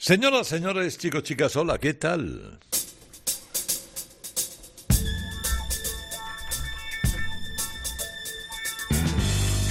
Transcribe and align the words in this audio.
Señoras, 0.00 0.46
señores, 0.46 0.96
chicos, 0.96 1.24
chicas, 1.24 1.56
hola, 1.56 1.76
¿qué 1.76 1.92
tal? 1.92 2.60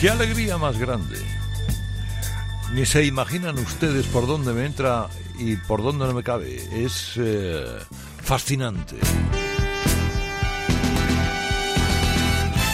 ¡Qué 0.01 0.09
alegría 0.09 0.57
más 0.57 0.77
grande! 0.77 1.17
Ni 2.73 2.85
se 2.85 3.05
imaginan 3.05 3.57
ustedes 3.57 4.05
por 4.07 4.27
dónde 4.27 4.51
me 4.51 4.65
entra 4.65 5.07
y 5.39 5.55
por 5.55 5.81
dónde 5.81 6.05
no 6.05 6.13
me 6.13 6.23
cabe. 6.23 6.57
Es 6.73 7.13
eh, 7.15 7.63
fascinante. 8.21 8.97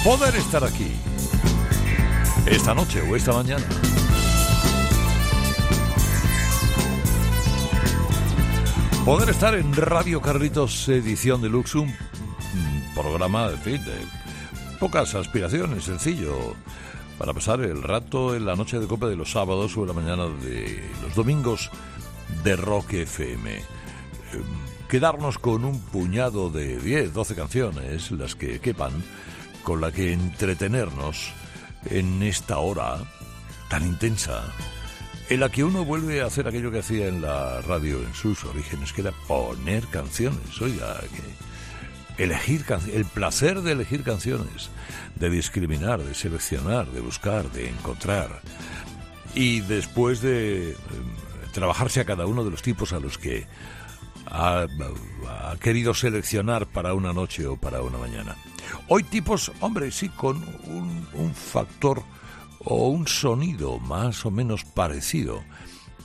Poder 0.03 0.35
estar 0.35 0.63
aquí. 0.63 0.91
Esta 2.47 2.73
noche 2.73 3.03
o 3.03 3.15
esta 3.15 3.31
mañana. 3.31 3.92
Poder 9.05 9.29
estar 9.31 9.53
en 9.53 9.73
Radio 9.75 10.21
Carlitos 10.21 10.87
Edición 10.87 11.41
Deluxe, 11.41 11.75
un 11.75 11.93
programa 12.95 13.49
de, 13.49 13.57
fin, 13.57 13.83
de 13.83 13.97
pocas 14.79 15.13
aspiraciones, 15.13 15.83
sencillo, 15.83 16.55
para 17.17 17.33
pasar 17.33 17.59
el 17.61 17.83
rato 17.83 18.33
en 18.33 18.45
la 18.45 18.55
noche 18.55 18.79
de 18.79 18.87
copa 18.87 19.07
de 19.07 19.17
los 19.17 19.31
sábados 19.31 19.75
o 19.75 19.81
en 19.81 19.87
la 19.89 19.93
mañana 19.93 20.27
de 20.27 20.81
los 21.01 21.13
domingos 21.15 21.69
de 22.45 22.55
Rock 22.55 22.93
FM. 22.93 23.57
Eh, 23.57 23.63
quedarnos 24.87 25.37
con 25.37 25.65
un 25.65 25.81
puñado 25.81 26.49
de 26.49 26.79
10, 26.79 27.13
12 27.13 27.35
canciones, 27.35 28.09
las 28.11 28.35
que 28.35 28.61
quepan, 28.61 28.93
con 29.63 29.81
la 29.81 29.91
que 29.91 30.13
entretenernos 30.13 31.33
en 31.87 32.23
esta 32.23 32.59
hora 32.59 32.99
tan 33.67 33.85
intensa 33.85 34.43
en 35.33 35.39
la 35.39 35.49
que 35.49 35.63
uno 35.63 35.83
vuelve 35.83 36.21
a 36.21 36.27
hacer 36.27 36.47
aquello 36.47 36.71
que 36.71 36.79
hacía 36.79 37.07
en 37.07 37.21
la 37.21 37.59
radio 37.61 37.99
en 37.99 38.13
sus 38.13 38.43
orígenes, 38.45 38.93
que 38.93 39.01
era 39.01 39.11
poner 39.27 39.87
canciones. 39.87 40.61
Oiga, 40.61 40.99
que 42.17 42.23
elegir 42.23 42.63
el 42.93 43.05
placer 43.05 43.61
de 43.61 43.71
elegir 43.71 44.03
canciones, 44.03 44.69
de 45.15 45.31
discriminar, 45.31 46.03
de 46.03 46.13
seleccionar, 46.13 46.85
de 46.87 47.01
buscar, 47.01 47.51
de 47.51 47.67
encontrar. 47.67 48.41
Y 49.33 49.61
después 49.61 50.21
de 50.21 50.71
eh, 50.71 50.75
trabajarse 51.51 51.99
a 52.01 52.05
cada 52.05 52.27
uno 52.27 52.43
de 52.43 52.51
los 52.51 52.61
tipos 52.61 52.93
a 52.93 52.99
los 52.99 53.17
que 53.17 53.47
ha, 54.27 54.67
querido 55.59 55.95
seleccionar 55.95 56.67
para 56.67 56.93
una 56.93 57.11
noche 57.11 57.47
o 57.47 57.57
para 57.57 57.81
una 57.81 57.97
mañana. 57.97 58.35
Hoy 58.87 59.03
tipos, 59.03 59.51
hombre, 59.61 59.91
sí, 59.91 60.09
con 60.09 60.37
un, 60.65 61.07
un 61.13 61.33
factor 61.33 62.03
o 62.65 62.87
un 62.87 63.07
sonido 63.07 63.79
más 63.79 64.25
o 64.25 64.31
menos 64.31 64.63
parecido 64.63 65.43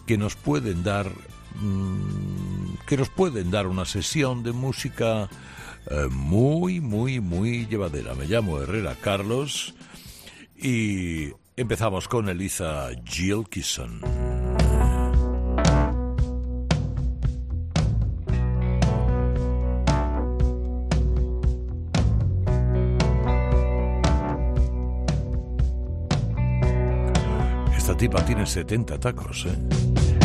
que 0.06 0.19
nos 0.19 0.37
pueden 0.37 0.83
dar 0.83 1.11
mm, 1.61 2.87
que 2.87 2.97
nos 2.97 3.09
pueden 3.11 3.50
dar 3.50 3.67
una 3.67 3.84
sesión 3.84 4.42
de 4.42 4.53
música 4.53 5.28
eh, 5.91 6.09
muy 6.11 6.81
muy 6.81 7.20
muy 7.20 7.67
llevadera. 7.67 8.15
Me 8.15 8.27
llamo 8.27 8.61
Herrera 8.61 8.97
Carlos 9.00 9.75
y 10.56 11.33
empezamos 11.56 12.09
con 12.09 12.28
Elisa 12.28 12.91
Gilkison. 13.05 14.38
Tipa 27.98 28.24
tiene 28.24 28.46
70 28.46 29.00
tacos, 29.00 29.46
¿eh? 29.46 30.17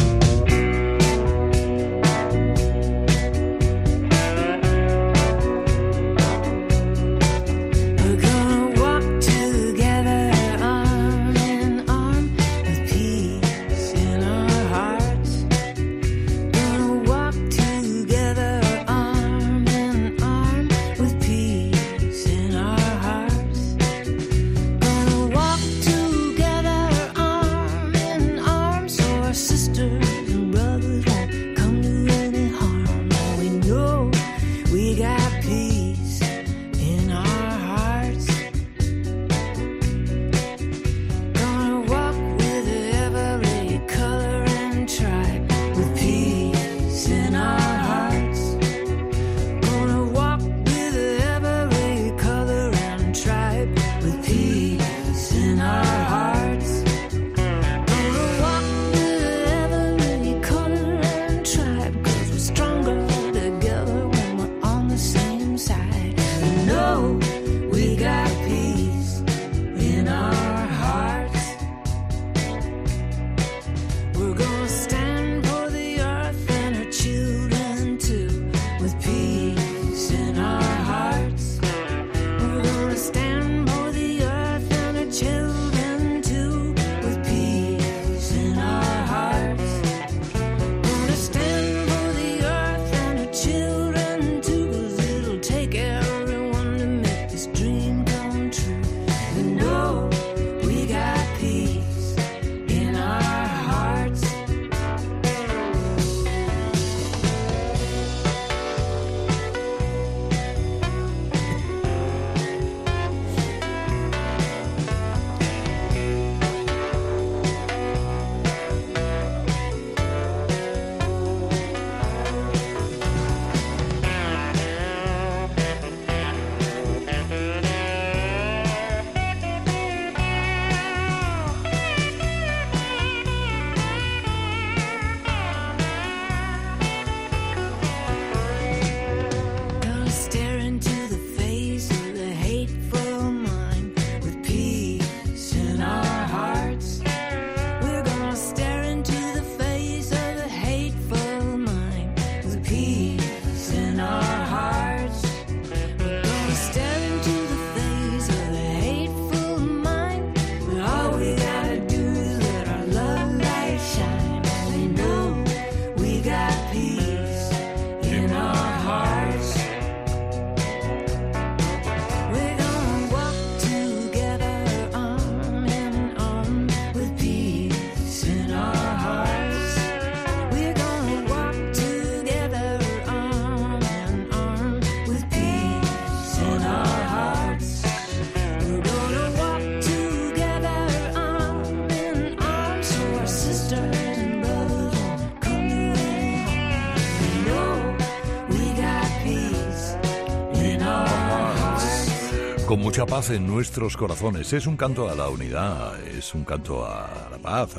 Con 202.74 202.82
mucha 202.82 203.06
paz 203.06 203.30
en 203.30 203.46
nuestros 203.46 203.96
corazones. 203.96 204.52
Es 204.52 204.66
un 204.66 204.76
canto 204.76 205.08
a 205.08 205.14
la 205.14 205.30
unidad, 205.30 206.02
es 206.08 206.34
un 206.34 206.44
canto 206.44 206.84
a 206.84 207.28
la 207.30 207.38
paz, 207.38 207.76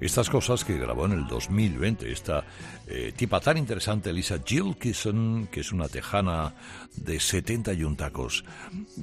estas 0.00 0.30
cosas 0.30 0.64
que 0.64 0.78
grabó 0.78 1.06
en 1.06 1.12
el 1.12 1.26
2020 1.26 2.10
esta 2.10 2.44
eh, 2.88 3.12
tipa 3.16 3.40
tan 3.40 3.56
interesante, 3.56 4.12
Lisa 4.12 4.38
Gilkison, 4.44 5.48
que 5.50 5.60
es 5.60 5.72
una 5.72 5.88
tejana 5.88 6.54
de 6.94 7.18
71 7.18 7.96
tacos. 7.96 8.44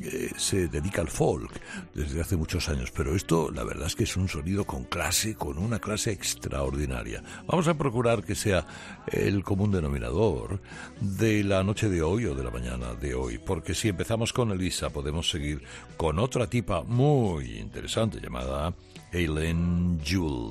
Eh, 0.02 0.32
se 0.38 0.68
dedica 0.68 1.02
al 1.02 1.10
folk 1.10 1.52
desde 1.94 2.22
hace 2.22 2.38
muchos 2.38 2.70
años, 2.70 2.92
pero 2.92 3.16
esto 3.16 3.52
la 3.52 3.64
verdad 3.64 3.88
es 3.88 3.96
que 3.96 4.06
es 4.06 4.16
un 4.16 4.30
sonido 4.30 4.66
con 4.66 4.86
clase, 4.86 5.36
con 5.36 5.58
una 5.58 5.80
clase 5.80 6.12
extraordinaria. 6.12 7.24
Vamos 7.46 7.68
a 7.68 7.74
procurar 7.74 8.24
que 8.24 8.36
sea 8.36 8.66
el 9.12 9.44
común 9.44 9.72
denominador 9.72 10.62
de 11.02 11.44
la 11.44 11.64
noche 11.64 11.90
de 11.90 12.02
hoy 12.02 12.26
o 12.26 12.36
de 12.36 12.44
la 12.44 12.52
mañana 12.52 12.94
de 12.94 13.16
hoy, 13.16 13.38
porque 13.38 13.74
si 13.74 13.90
empezamos 13.90 14.32
con 14.32 14.52
Elisa 14.52 14.90
podemos 14.90 15.30
seguir 15.30 15.64
con 15.98 16.20
otra 16.20 16.48
tipa 16.48 16.84
muy 16.84 17.58
interesante 17.60 18.20
llamada 18.22 18.74
Eileen 19.14 20.00
Jewell. 20.04 20.50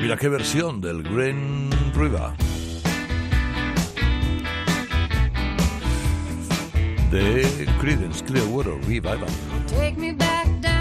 Mira 0.00 0.16
qué 0.18 0.28
versión 0.28 0.80
del 0.82 1.02
Green 1.02 1.70
River. 1.94 2.32
De 7.10 7.66
Creedence 7.80 8.22
Clearwater 8.24 8.74
Revival. 8.86 9.26
Take 9.68 9.94
me 9.96 10.12
back. 10.12 10.73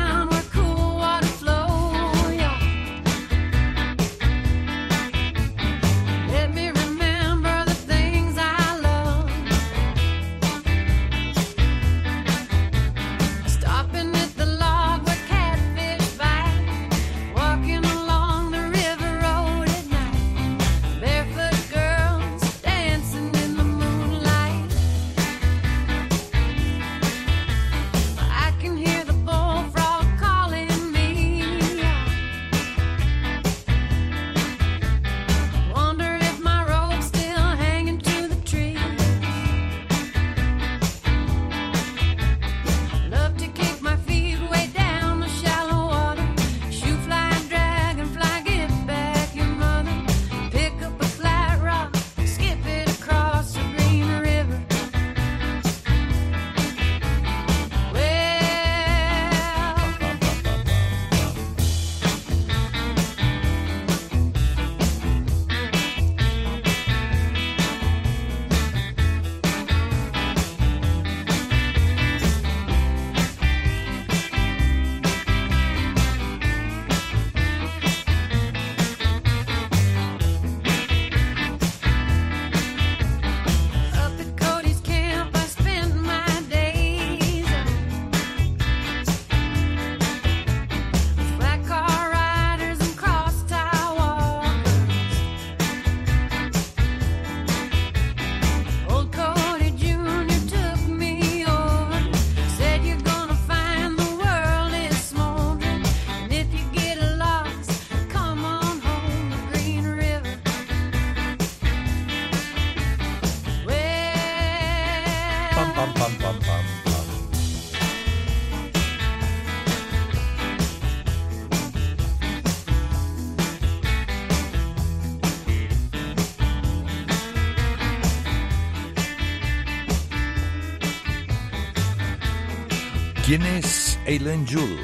¿Quién 133.36 133.48
es 133.48 134.00
Eileen 134.06 134.46
Jewell? 134.46 134.78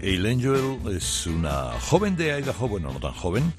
Eileen 0.00 0.40
Jewell 0.40 0.96
es 0.96 1.26
una 1.26 1.72
joven 1.78 2.16
de 2.16 2.38
Idaho, 2.40 2.68
bueno, 2.68 2.90
no 2.90 2.98
tan 2.98 3.12
joven, 3.12 3.52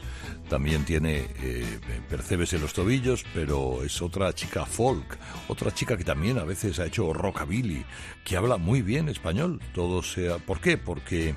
también 0.49 0.83
tiene 0.85 1.27
eh, 1.43 1.79
percebes 2.09 2.51
en 2.53 2.61
los 2.61 2.73
tobillos, 2.73 3.23
pero 3.35 3.83
es 3.83 4.01
otra 4.01 4.33
chica 4.33 4.65
folk, 4.65 5.19
otra 5.49 5.71
chica 5.71 5.95
que 5.97 6.03
también 6.03 6.39
a 6.39 6.45
veces 6.45 6.79
ha 6.79 6.87
hecho 6.87 7.13
rockabilly, 7.13 7.85
que 8.23 8.35
habla 8.35 8.57
muy 8.57 8.81
bien 8.81 9.07
español. 9.07 9.61
Todo 9.71 10.01
sea, 10.01 10.39
¿por 10.39 10.59
qué? 10.59 10.79
Porque 10.79 11.35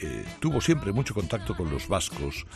eh, 0.00 0.24
tuvo 0.40 0.60
siempre 0.60 0.92
mucho 0.92 1.14
contacto 1.14 1.56
con 1.56 1.70
los 1.70 1.88
vascos 1.88 2.46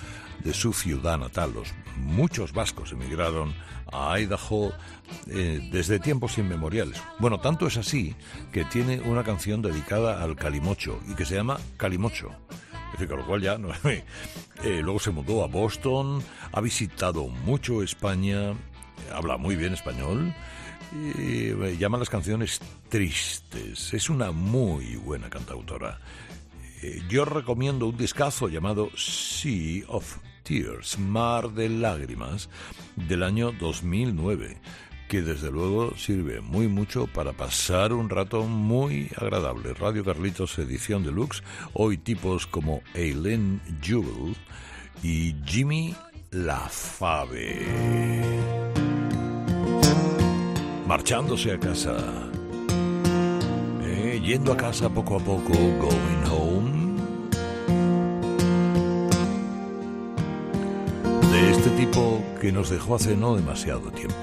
de 0.44 0.54
su 0.54 0.72
ciudad 0.72 1.18
natal. 1.18 1.52
Los, 1.54 1.74
muchos 1.96 2.52
vascos 2.52 2.92
emigraron 2.92 3.54
a 3.92 4.18
Idaho 4.18 4.72
eh, 5.26 5.68
desde 5.72 5.98
tiempos 5.98 6.38
inmemoriales. 6.38 7.02
Bueno, 7.18 7.40
tanto 7.40 7.66
es 7.66 7.76
así 7.76 8.14
que 8.52 8.64
tiene 8.64 9.00
una 9.00 9.24
canción 9.24 9.62
dedicada 9.62 10.22
al 10.22 10.36
calimocho 10.36 11.00
y 11.08 11.14
que 11.14 11.24
se 11.24 11.34
llama 11.34 11.58
Calimocho. 11.76 12.30
Es 12.98 13.08
lo 13.08 13.26
cual 13.26 13.40
ya 13.40 13.58
eh, 13.84 14.80
luego 14.82 14.98
se 14.98 15.10
mudó 15.10 15.42
a 15.42 15.46
Boston, 15.46 16.22
ha 16.52 16.60
visitado 16.60 17.26
mucho 17.28 17.82
España, 17.82 18.54
habla 19.12 19.36
muy 19.36 19.56
bien 19.56 19.72
español 19.72 20.34
y 20.94 21.52
llama 21.78 21.98
las 21.98 22.10
canciones 22.10 22.60
tristes. 22.88 23.94
Es 23.94 24.10
una 24.10 24.30
muy 24.30 24.96
buena 24.96 25.30
cantautora. 25.30 25.98
Eh, 26.82 27.00
yo 27.08 27.24
recomiendo 27.24 27.86
un 27.86 27.96
discazo 27.96 28.48
llamado 28.48 28.90
Sea 28.96 29.84
of 29.86 30.18
Tears, 30.42 30.98
Mar 30.98 31.52
de 31.52 31.68
Lágrimas, 31.68 32.50
del 32.96 33.22
año 33.22 33.52
2009, 33.52 34.58
que 35.08 35.22
desde 35.22 35.52
luego 35.52 35.96
sirve 35.96 36.40
muy 36.40 36.66
mucho 36.66 37.06
para 37.06 37.34
pasar 37.34 37.92
un 37.92 38.10
rato 38.10 38.42
muy 38.42 39.08
agradable. 39.16 39.74
Radio 39.74 40.04
Carlitos 40.04 40.58
edición 40.58 41.04
deluxe, 41.04 41.44
hoy 41.72 41.98
tipos 41.98 42.48
como 42.48 42.82
Eileen 42.94 43.60
Jewell 43.80 44.34
y 45.04 45.36
Jimmy 45.44 45.94
Lafave. 46.32 47.64
Marchándose 50.88 51.52
a 51.52 51.60
casa 51.60 51.96
eh, 53.84 54.20
yendo 54.24 54.52
a 54.52 54.56
casa 54.56 54.88
poco 54.88 55.14
a 55.16 55.20
poco, 55.20 55.52
going 55.52 56.26
home. 56.28 56.51
De 61.32 61.50
este 61.50 61.70
tipo 61.70 62.22
que 62.40 62.52
nos 62.52 62.68
dejó 62.68 62.96
hace 62.96 63.16
no 63.16 63.34
demasiado 63.34 63.90
tiempo. 63.90 64.14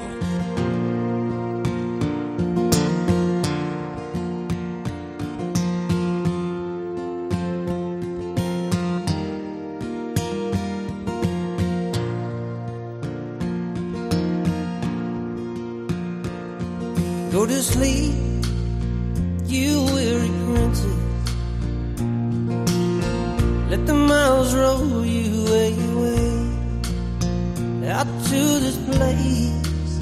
This 28.59 28.77
place 28.77 29.99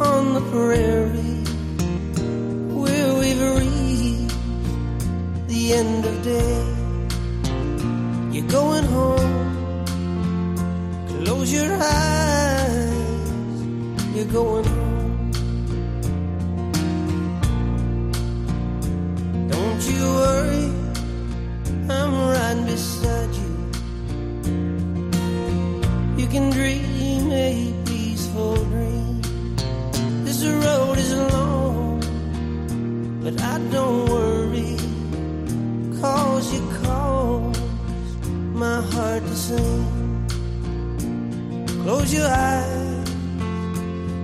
on 0.00 0.34
the 0.34 0.40
prairie 0.52 1.42
where 2.72 3.14
we've 3.20 3.42
reached 3.58 4.36
the 5.48 5.72
end 5.72 6.04
of 6.04 6.22
day. 6.22 6.64
You're 8.32 8.48
going 8.48 8.84
home, 8.84 9.86
close 11.08 11.52
your 11.52 11.72
eyes, 11.82 13.62
you're 14.14 14.32
going 14.40 14.64
home. 14.64 15.30
Don't 19.48 19.82
you 19.90 20.02
worry, 20.22 20.66
I'm 21.90 22.12
right 22.34 22.60
beside 22.66 23.34
you. 23.34 23.50
You 26.18 26.26
can 26.28 26.50
dream 26.50 26.87
I 33.40 33.58
don't 33.70 34.08
worry, 34.08 34.76
cause 36.00 36.52
you 36.54 36.60
cause 36.82 37.58
my 38.54 38.80
heart 38.92 39.22
to 39.22 39.36
sing. 39.36 39.86
Close 41.82 42.12
your 42.12 42.28
eyes, 42.28 43.10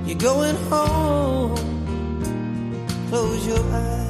you're 0.06 0.18
going 0.18 0.56
home. 0.70 1.56
Close 3.08 3.46
your 3.46 3.60
eyes. 3.72 4.03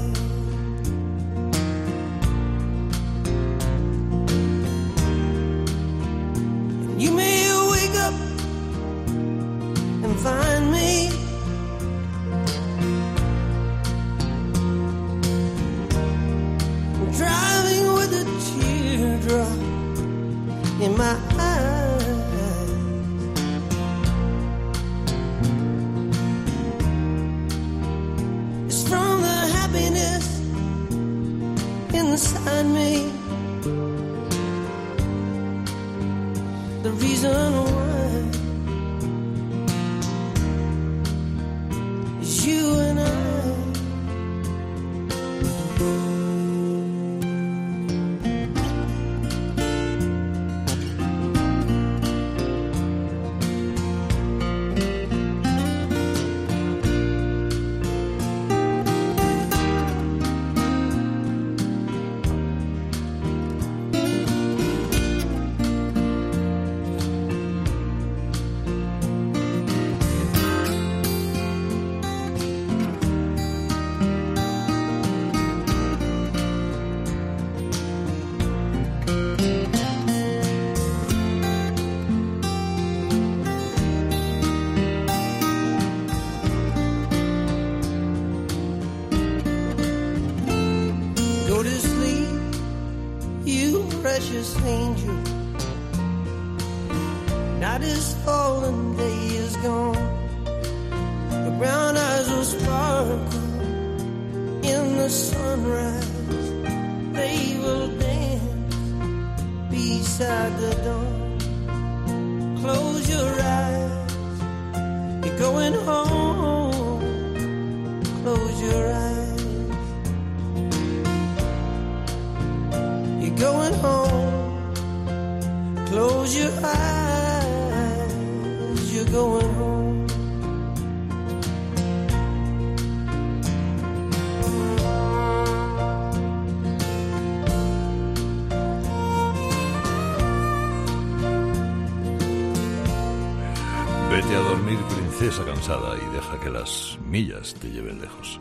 Y 145.67 146.15
deja 146.15 146.39
que 146.41 146.51
las 146.51 146.99
millas 147.07 147.55
te 147.55 147.71
lleven 147.71 147.99
lejos. 147.99 148.39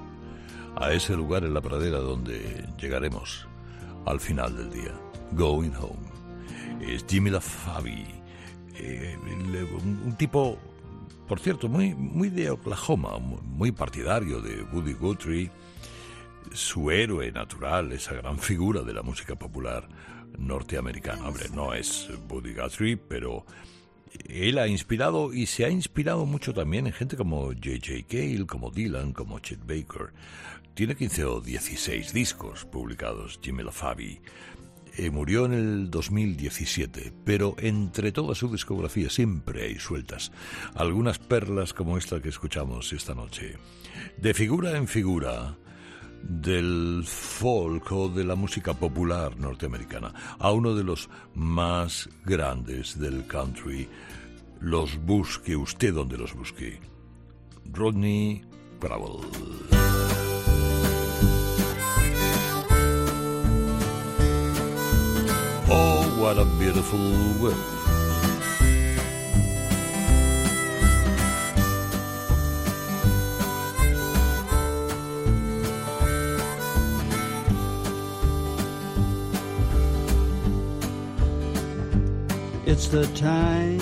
A 0.75 0.91
ese 0.91 1.15
lugar 1.15 1.45
en 1.45 1.53
la 1.53 1.61
pradera 1.61 1.99
donde 1.99 2.67
llegaremos 2.77 3.47
al 4.05 4.19
final 4.19 4.57
del 4.57 4.69
día. 4.71 4.93
Going 5.31 5.71
Home. 5.79 6.83
Es 6.85 7.05
Jimmy 7.07 7.29
LaFavi, 7.29 8.05
eh, 8.75 9.17
un, 9.23 10.15
tipo, 10.17 10.57
por 11.25 11.39
cierto, 11.39 11.69
muy, 11.69 11.95
muy 11.95 12.27
de 12.29 12.49
Oklahoma, 12.49 13.17
mu- 13.19 13.39
muy 13.41 13.71
partidario 13.71 14.41
de 14.41 14.61
Woody 14.73 14.93
Guthrie, 14.93 15.49
su 16.51 16.91
héroe 16.91 17.31
natural, 17.31 17.93
esa 17.93 18.15
gran 18.15 18.37
figura 18.37 18.81
de 18.81 18.93
la 18.93 19.01
música 19.01 19.35
popular 19.35 19.87
norteamericana. 20.37 21.25
Hombre, 21.29 21.45
no 21.53 21.73
es 21.73 22.09
Woody 22.29 22.53
Guthrie, 22.53 22.97
pero 22.97 23.45
él 24.27 24.57
ha 24.59 24.67
inspirado 24.67 25.33
y 25.33 25.45
se 25.45 25.65
ha 25.65 25.69
inspirado 25.69 26.25
mucho 26.25 26.53
también 26.53 26.87
en 26.87 26.93
gente 26.93 27.17
como 27.17 27.45
J.J. 27.47 28.05
Cale, 28.07 28.45
como 28.45 28.71
Dylan, 28.71 29.13
como 29.13 29.39
Chet 29.39 29.59
Baker. 29.65 30.13
Tiene 30.73 30.95
15 30.95 31.25
o 31.25 31.41
16 31.41 32.13
discos 32.13 32.65
publicados, 32.65 33.39
Jimmy 33.41 33.63
LaFavi. 33.63 34.21
Eh, 34.95 35.09
murió 35.09 35.45
en 35.45 35.53
el 35.53 35.89
2017, 35.89 37.13
pero 37.25 37.55
entre 37.57 38.11
toda 38.11 38.35
su 38.35 38.51
discografía 38.51 39.09
siempre 39.09 39.63
hay 39.63 39.79
sueltas 39.79 40.31
algunas 40.75 41.17
perlas 41.17 41.73
como 41.73 41.97
esta 41.97 42.21
que 42.21 42.29
escuchamos 42.29 42.93
esta 42.93 43.15
noche. 43.15 43.57
De 44.17 44.35
figura 44.35 44.77
en 44.77 44.87
figura, 44.87 45.57
del 46.23 47.03
folk 47.05 47.91
o 47.91 48.09
de 48.09 48.23
la 48.23 48.35
música 48.35 48.73
popular 48.73 49.37
norteamericana 49.37 50.13
a 50.39 50.51
uno 50.51 50.73
de 50.73 50.83
los 50.83 51.09
más 51.35 52.09
grandes 52.25 52.97
del 52.97 53.27
country. 53.27 53.87
Los 54.59 54.97
busque 55.05 55.55
usted 55.55 55.93
donde 55.93 56.17
los 56.17 56.33
busque. 56.33 56.79
Rodney 57.71 58.43
Crowell. 58.79 59.25
Oh, 65.69 66.19
what 66.21 66.37
a 66.37 66.45
beautiful 66.59 66.99
world. 67.41 67.82
It's 82.73 82.87
the 82.87 83.05
time 83.13 83.79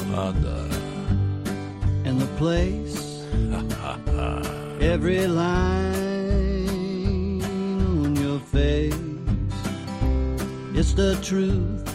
and 2.04 2.20
the 2.20 2.28
place. 2.36 3.24
Every 4.82 5.28
line 5.28 6.68
on 7.42 8.18
your 8.18 8.42
face. 8.42 8.94
It's 10.76 10.92
the 10.92 11.16
truth 11.24 11.88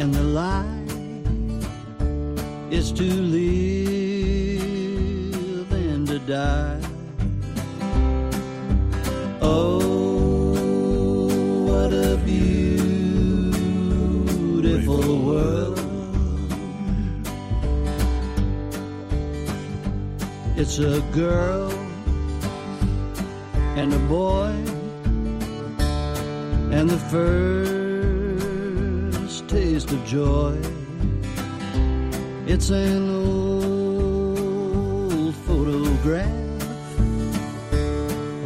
and 0.00 0.14
the 0.14 0.22
lie 0.22 0.64
is 2.70 2.90
to 2.92 3.04
live 3.04 3.52
and 5.72 6.06
to 6.06 6.18
die. 6.20 6.80
Oh, 9.42 10.05
world. 14.86 15.78
It's 20.56 20.78
a 20.78 21.00
girl 21.12 21.70
and 23.76 23.92
a 23.92 23.98
boy 24.08 24.54
and 26.72 26.88
the 26.88 26.98
first 27.14 27.36
taste 29.48 29.90
of 29.90 30.04
joy. 30.06 30.56
It's 32.46 32.70
an 32.70 33.10
old 33.10 34.24
photograph 35.46 36.30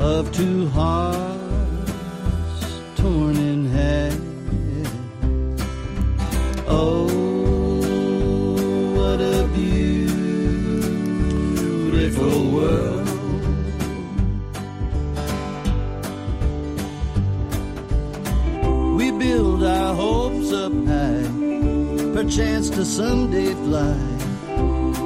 of 0.00 0.32
two 0.32 0.68
hearts 0.68 1.38
torn 2.96 3.36
in 3.36 3.49
perchance 22.30 22.70
to 22.70 22.84
someday 22.84 23.52
fly 23.54 23.96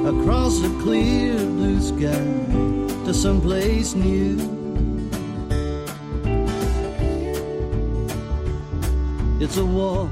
across 0.07 0.61
a 0.61 0.69
clear 0.83 1.33
blue 1.33 1.81
sky 1.81 3.03
to 3.03 3.11
someplace 3.15 3.95
new. 3.95 4.37
It's 9.39 9.57
a 9.57 9.65
walk 9.65 10.11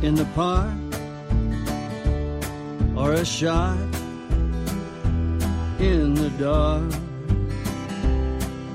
in 0.00 0.14
the 0.14 0.26
park 0.34 0.72
or 2.96 3.12
a 3.12 3.26
shot 3.26 3.76
in 5.78 6.14
the 6.14 6.30
dark. 6.38 6.94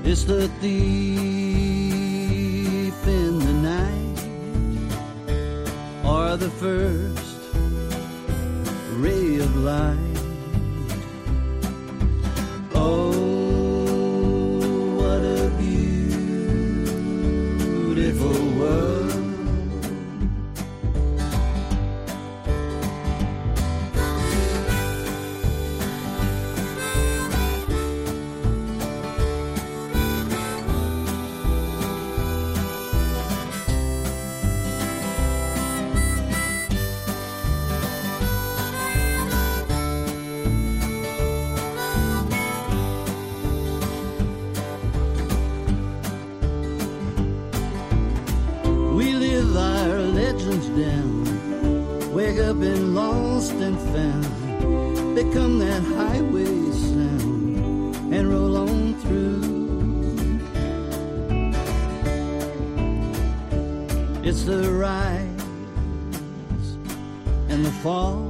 It's 0.04 0.22
the 0.22 0.46
thief 0.60 1.43
the 6.36 6.50
first 6.50 7.38
ray 8.98 9.36
of 9.36 9.56
light. 9.56 10.03
Become 55.34 55.58
that 55.58 55.82
highway 55.82 56.70
sound, 56.70 58.14
and 58.14 58.30
roll 58.30 58.56
on 58.56 58.94
through. 59.00 59.42
It's 64.22 64.44
the 64.44 64.70
rise 64.70 66.68
and 67.48 67.64
the 67.66 67.72
fall 67.82 68.22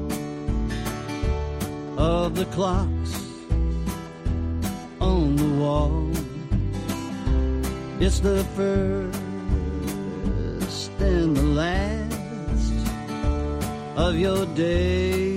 of 1.99 2.37
the 2.37 2.47
clocks 2.57 3.13
on 4.99 5.37
the 5.37 5.51
wall. 5.63 6.11
It's 8.01 8.21
the 8.21 8.45
first 8.57 9.13
and 11.01 11.37
the 11.37 11.43
last 11.43 12.73
of 13.95 14.19
your 14.19 14.47
days 14.57 15.34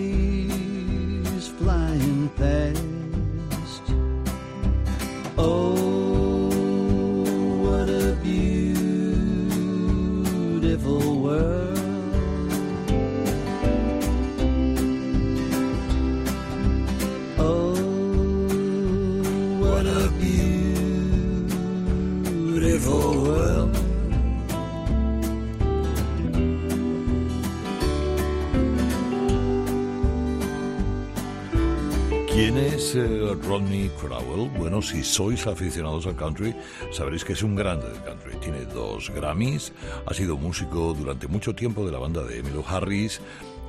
si 34.88 35.04
sois 35.04 35.46
aficionados 35.48 36.08
al 36.08 36.16
country, 36.16 36.56
sabréis 36.92 37.26
que 37.26 37.34
es 37.34 37.44
un 37.44 37.56
grande 37.56 37.90
del 37.90 38.02
country. 38.04 38.38
Tiene 38.40 38.66
dos 38.66 39.10
Grammys, 39.10 39.74
ha 40.06 40.14
sido 40.14 40.38
músico 40.38 40.94
durante 40.94 41.28
mucho 41.28 41.54
tiempo 41.54 41.86
de 41.86 41.92
la 41.92 42.00
banda 42.00 42.24
de 42.24 42.40
Emilio 42.40 42.64
Harris, 42.66 43.20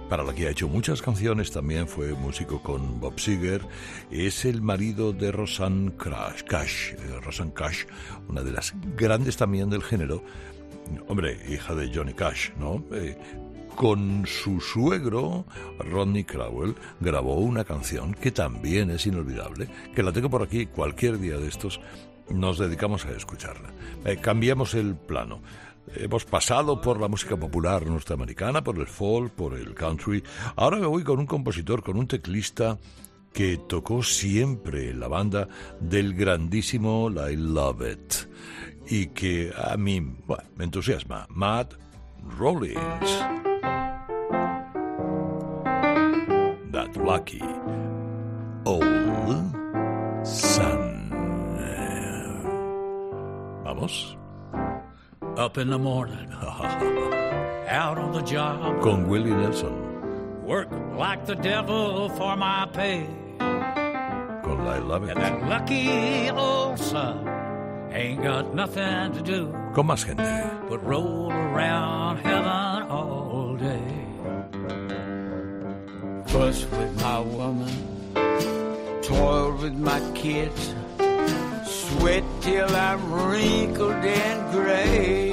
para 0.08 0.22
la 0.22 0.32
que 0.32 0.46
ha 0.46 0.50
hecho 0.50 0.68
muchas 0.68 1.02
canciones, 1.02 1.50
también 1.50 1.88
fue 1.88 2.12
músico 2.14 2.62
con 2.62 3.00
Bob 3.00 3.18
Seger, 3.18 3.62
es 4.12 4.44
el 4.44 4.62
marido 4.62 5.12
de 5.12 5.32
Rosanne 5.32 5.92
Cash, 5.96 6.92
eh, 6.92 7.20
Rosanne 7.20 7.52
Cash, 7.52 7.84
una 8.28 8.42
de 8.42 8.52
las 8.52 8.72
grandes 8.96 9.36
también 9.36 9.68
del 9.68 9.82
género, 9.82 10.22
hombre, 11.08 11.36
hija 11.48 11.74
de 11.74 11.92
Johnny 11.92 12.14
Cash, 12.14 12.50
¿no? 12.58 12.84
Eh, 12.92 13.18
con 13.78 14.26
su 14.26 14.60
suegro, 14.60 15.46
Rodney 15.78 16.24
Crowell, 16.24 16.74
grabó 16.98 17.36
una 17.36 17.62
canción 17.62 18.12
que 18.12 18.32
también 18.32 18.90
es 18.90 19.06
inolvidable, 19.06 19.68
que 19.94 20.02
la 20.02 20.10
tengo 20.10 20.28
por 20.28 20.42
aquí 20.42 20.66
cualquier 20.66 21.20
día 21.20 21.38
de 21.38 21.46
estos, 21.46 21.80
nos 22.28 22.58
dedicamos 22.58 23.06
a 23.06 23.12
escucharla. 23.12 23.70
Eh, 24.04 24.16
cambiamos 24.20 24.74
el 24.74 24.96
plano. 24.96 25.42
Hemos 25.94 26.24
pasado 26.24 26.80
por 26.80 27.00
la 27.00 27.06
música 27.06 27.36
popular 27.36 27.86
norteamericana, 27.86 28.64
por 28.64 28.78
el 28.78 28.88
folk, 28.88 29.32
por 29.34 29.54
el 29.54 29.74
country. 29.74 30.24
Ahora 30.56 30.78
me 30.78 30.86
voy 30.86 31.04
con 31.04 31.20
un 31.20 31.26
compositor, 31.26 31.84
con 31.84 31.96
un 31.98 32.08
teclista 32.08 32.78
que 33.32 33.58
tocó 33.58 34.02
siempre 34.02 34.92
la 34.92 35.06
banda 35.06 35.46
del 35.78 36.14
grandísimo 36.14 37.08
I 37.10 37.36
Love 37.36 37.92
It 37.92 38.14
y 38.90 39.06
que 39.06 39.52
a 39.56 39.76
mí 39.76 40.00
me 40.00 40.64
entusiasma, 40.64 41.28
Matt 41.30 41.74
Rollins. 42.36 43.47
Lucky 47.08 47.40
old 48.66 48.84
sun. 50.26 50.84
Vamos. 53.64 54.14
Up 55.38 55.56
in 55.56 55.70
the 55.70 55.78
morning, 55.78 56.28
out 57.68 57.96
on 57.96 58.12
the 58.12 58.20
job, 58.22 58.82
Con 58.82 59.08
Willie 59.08 59.30
Nelson, 59.30 59.74
work 60.44 60.68
like 60.98 61.24
the 61.24 61.36
devil 61.36 62.10
for 62.10 62.36
my 62.36 62.68
pay. 62.74 63.06
con 63.38 64.60
I 64.66 64.78
Love 64.78 65.04
It. 65.04 65.16
And 65.16 65.20
that 65.22 65.48
lucky 65.48 66.28
old 66.28 66.78
son 66.78 67.26
ain't 67.90 68.22
got 68.22 68.54
nothing 68.54 69.12
to 69.12 69.22
do 69.22 69.50
Con 69.74 69.86
más 69.86 70.04
gente. 70.04 70.28
but 70.68 70.84
roll 70.84 71.32
around 71.32 72.18
heaven 72.18 72.82
all 72.90 73.56
day. 73.56 74.07
Fuss 76.28 76.64
with 76.66 77.02
my 77.02 77.20
woman, 77.20 77.74
toil 79.02 79.52
with 79.60 79.74
my 79.74 80.00
kids, 80.14 80.74
sweat 81.64 82.24
till 82.40 82.74
I'm 82.76 83.12
wrinkled 83.12 84.04
and 84.04 84.52
gray. 84.52 85.32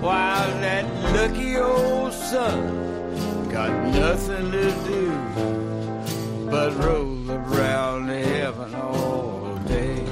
While 0.00 0.50
that 0.60 0.84
lucky 1.14 1.56
old 1.56 2.12
son 2.12 3.48
got 3.48 3.72
nothing 3.94 4.50
to 4.52 4.70
do 4.86 6.50
but 6.50 6.74
roll 6.76 7.30
around 7.30 7.80
around 8.00 8.08
heaven 8.08 8.74
all 8.74 9.56
day. 9.66 10.04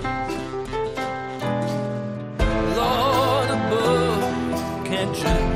Lord 2.76 3.50
above, 3.50 4.86
can't 4.86 5.16
you 5.16 5.47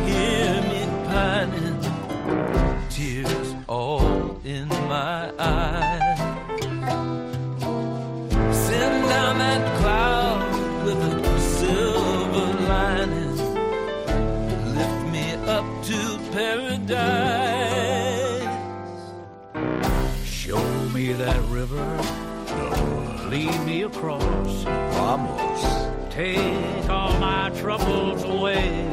Lead 23.32 23.64
me 23.64 23.82
across. 23.84 24.64
Vamos. 24.64 26.12
Take 26.12 26.86
all 26.90 27.18
my 27.18 27.48
troubles 27.56 28.22
away. 28.24 28.86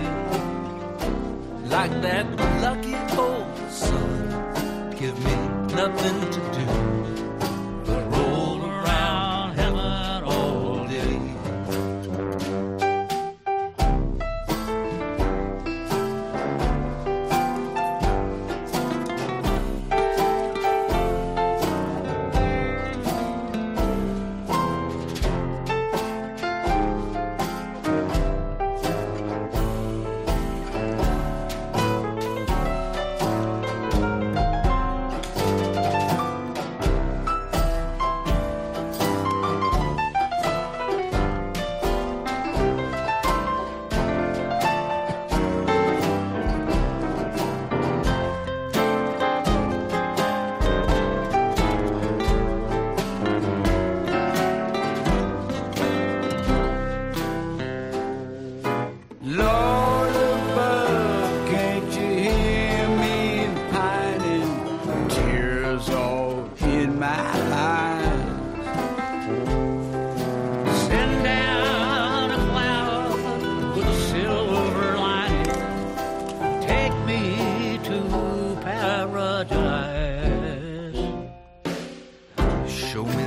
like 1.66 1.92
that 2.02 2.26
lucky 2.62 2.96
old 3.18 3.70
sun. 3.70 4.96
Give 4.98 5.18
me 5.26 5.36
nothing 5.76 6.32
to 6.32 6.40
do 6.58 6.89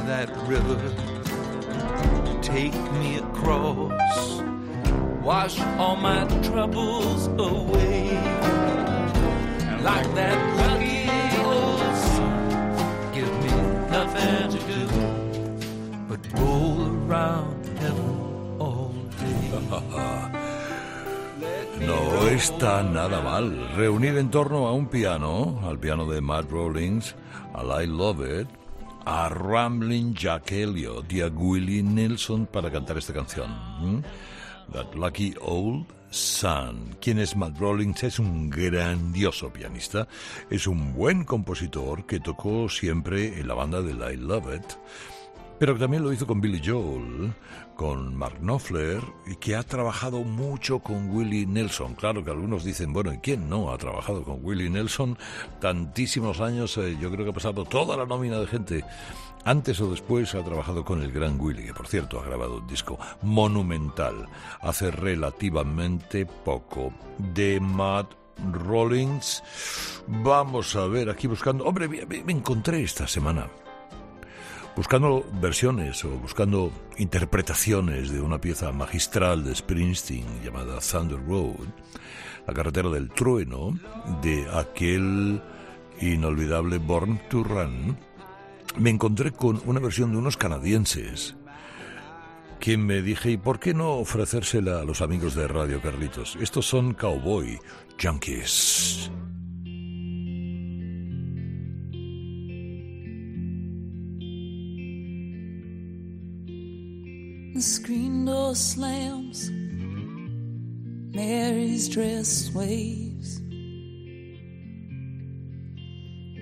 that 0.07 0.29
river, 0.47 0.79
take 2.43 2.75
me 2.93 3.19
across. 3.19 4.43
Wash 5.23 5.61
all 5.79 5.97
my 5.97 6.25
troubles 6.43 7.29
away. 7.39 8.11
Like 9.83 10.09
that 10.15 10.39
lucky 10.61 11.09
old 11.43 11.81
give 13.15 13.33
me 13.45 13.51
nothing 13.91 14.51
to 14.55 14.59
do 14.71 14.83
but 16.09 16.21
roll 16.39 16.81
around 17.07 17.67
heaven 17.79 18.57
all 18.59 18.93
day. 19.21 20.39
No 21.87 22.29
está 22.29 22.83
nada 22.85 23.21
mal 23.23 23.75
reunir 23.77 24.17
en 24.17 24.31
torno 24.31 24.69
a 24.69 24.73
un 24.73 24.87
piano, 24.87 25.59
al 25.65 25.79
piano 25.79 26.07
de 26.07 26.21
Matt 26.21 26.49
Rollins, 26.49 27.17
al 27.55 27.83
I 27.83 27.87
Love 27.87 28.41
It, 28.41 28.49
a 29.05 29.29
Rambling 29.29 30.15
Jack 30.15 30.53
Elliott 30.53 31.13
y 31.13 31.21
a 31.21 31.27
Willie 31.29 31.83
Nelson 31.83 32.47
para 32.47 32.71
cantar 32.71 32.99
esta 32.99 33.13
canción. 33.13 34.05
That 34.73 34.95
Lucky 34.95 35.35
Old 35.41 35.87
Sun. 36.11 36.97
¿Quién 37.01 37.19
es 37.19 37.37
Matt 37.37 37.59
Rollins? 37.59 38.03
Es 38.03 38.19
un 38.19 38.51
grandioso 38.51 39.53
pianista, 39.53 40.07
es 40.51 40.67
un 40.67 40.93
buen 40.93 41.25
compositor 41.25 42.07
que 42.07 42.21
tocó 42.21 42.69
siempre 42.69 43.41
en 43.41 43.49
la 43.49 43.55
banda 43.55 43.81
del 43.83 43.99
I 43.99 44.17
Love 44.17 44.55
It 44.57 44.73
pero 45.63 45.79
también 45.79 46.03
lo 46.03 46.13
hizo 46.13 46.27
con 46.27 46.41
Billy 46.41 46.61
Joel, 46.61 47.33
con 47.77 48.17
Mark 48.17 48.41
Knopfler 48.41 49.01
y 49.27 49.37
que 49.37 49.55
ha 49.55 49.63
trabajado 49.63 50.25
mucho 50.25 50.81
con 50.81 51.09
Willie 51.09 51.47
Nelson. 51.47 51.95
Claro 51.95 52.25
que 52.25 52.33
algunos 52.33 52.65
dicen, 52.65 52.93
bueno, 52.93 53.13
¿y 53.13 53.19
quién 53.19 53.49
no 53.49 53.71
ha 53.71 53.79
trabajado 53.79 54.25
con 54.25 54.41
Willie 54.45 54.69
Nelson? 54.69 55.17
Tantísimos 55.61 56.41
años, 56.41 56.77
eh, 56.79 56.99
yo 57.01 57.13
creo 57.13 57.25
que 57.25 57.31
ha 57.31 57.35
pasado 57.35 57.65
toda 57.65 57.97
la 57.97 58.07
nómina 58.07 58.41
de 58.41 58.49
gente. 58.49 58.85
Antes 59.45 59.81
o 59.81 59.89
después 59.89 60.35
ha 60.35 60.43
trabajado 60.43 60.85
con 60.85 61.01
el 61.01 61.13
gran 61.13 61.41
Willie, 61.41 61.67
que 61.67 61.75
por 61.75 61.87
cierto 61.87 62.19
ha 62.19 62.25
grabado 62.25 62.57
un 62.57 62.67
disco 62.67 62.99
monumental 63.23 64.27
hace 64.63 64.91
relativamente 64.91 66.27
poco. 66.27 66.93
De 67.19 67.61
Matt 67.61 68.13
Rollins, 68.53 69.45
vamos 70.09 70.75
a 70.75 70.89
ver 70.89 71.09
aquí 71.09 71.29
buscando... 71.29 71.65
Hombre, 71.65 71.87
me 71.87 72.33
encontré 72.33 72.83
esta 72.83 73.07
semana 73.07 73.47
buscando 74.77 75.25
versiones 75.41 76.05
o 76.05 76.11
buscando 76.11 76.73
interpretaciones 76.99 78.11
de 78.11 78.21
una 78.21 78.41
pieza 78.41 78.73
magistral 78.73 79.45
de 79.45 79.55
Springsteen 79.55 80.43
llamada 80.43 80.79
Thunder 80.81 81.19
Road, 81.27 81.69
la 82.47 82.55
carretera 82.55 82.89
del 82.91 83.11
trueno, 83.11 83.79
de 84.23 84.49
aquel 84.53 85.41
inolvidable 86.01 86.79
Born 86.79 87.21
to 87.29 87.45
Run, 87.45 87.97
me 88.77 88.91
encontré 88.91 89.33
con 89.33 89.61
una 89.67 89.81
versión 89.81 90.13
de 90.13 90.19
unos 90.19 90.37
canadienses 90.37 91.37
que 92.59 92.79
me 92.79 93.03
dije, 93.03 93.33
¿y 93.33 93.37
por 93.37 93.59
qué 93.59 93.75
no 93.75 93.95
ofrecérsela 93.95 94.81
a 94.81 94.85
los 94.85 95.01
amigos 95.01 95.35
de 95.35 95.49
Radio 95.49 95.81
Carlitos? 95.83 96.39
Estos 96.41 96.67
son 96.67 96.95
Cowboy 96.95 97.59
Junkies. 98.01 99.11
The 107.55 107.61
screen 107.61 108.25
door 108.25 108.55
slams. 108.55 109.51
Mary's 111.15 111.87
dress 111.87 112.51
waves. 112.55 113.41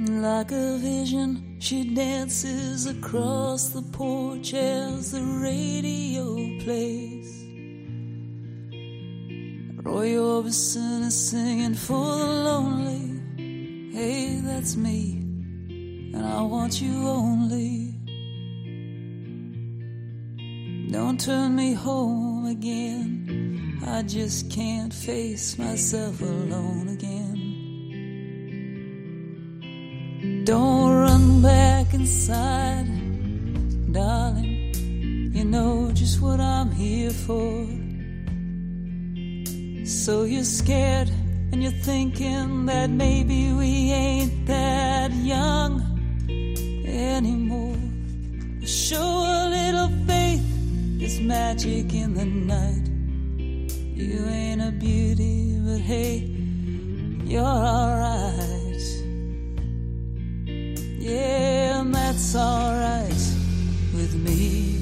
Like 0.08 0.52
a 0.52 0.78
vision, 0.78 1.56
she 1.58 1.92
dances 1.94 2.86
across 2.86 3.70
the 3.70 3.82
porch 3.82 4.54
as 4.54 5.10
the 5.10 5.22
radio 5.22 6.36
plays. 6.62 7.44
Roy 9.82 10.10
Orbison 10.10 11.06
is 11.06 11.30
singing 11.30 11.74
for 11.74 12.16
the 12.18 12.24
lonely. 12.24 13.92
Hey, 13.92 14.40
that's 14.44 14.76
me, 14.76 15.18
and 16.14 16.24
I 16.24 16.40
want 16.42 16.80
you 16.80 17.08
only. 17.08 17.89
Turn 21.20 21.54
me 21.54 21.74
home 21.74 22.46
again. 22.46 23.78
I 23.86 24.02
just 24.02 24.50
can't 24.50 24.92
face 24.92 25.58
myself 25.58 26.22
alone 26.22 26.88
again. 26.88 27.36
Don't 30.44 30.94
run 30.94 31.42
back 31.42 31.92
inside, 31.92 32.86
darling. 33.92 34.72
You 35.34 35.44
know 35.44 35.90
just 35.92 36.22
what 36.22 36.40
I'm 36.40 36.70
here 36.70 37.10
for. 37.10 37.66
So 39.84 40.24
you're 40.24 40.44
scared 40.44 41.10
and 41.52 41.62
you're 41.62 41.82
thinking 41.82 42.64
that 42.64 42.88
maybe 42.88 43.52
we 43.52 43.92
ain't 43.92 44.46
that 44.46 45.12
young 45.12 45.82
anymore. 46.86 47.76
Show 48.64 48.96
a 49.02 49.48
little 49.50 49.88
faith, 50.06 50.19
magic 51.20 51.92
in 51.92 52.14
the 52.14 52.24
night. 52.24 52.88
You 53.96 54.24
ain't 54.26 54.62
a 54.62 54.70
beauty, 54.72 55.58
but 55.64 55.80
hey, 55.80 56.18
you're 57.24 57.42
alright. 57.42 58.82
Yeah, 60.98 61.80
and 61.80 61.94
that's 61.94 62.34
alright 62.34 63.22
with 63.94 64.14
me. 64.14 64.78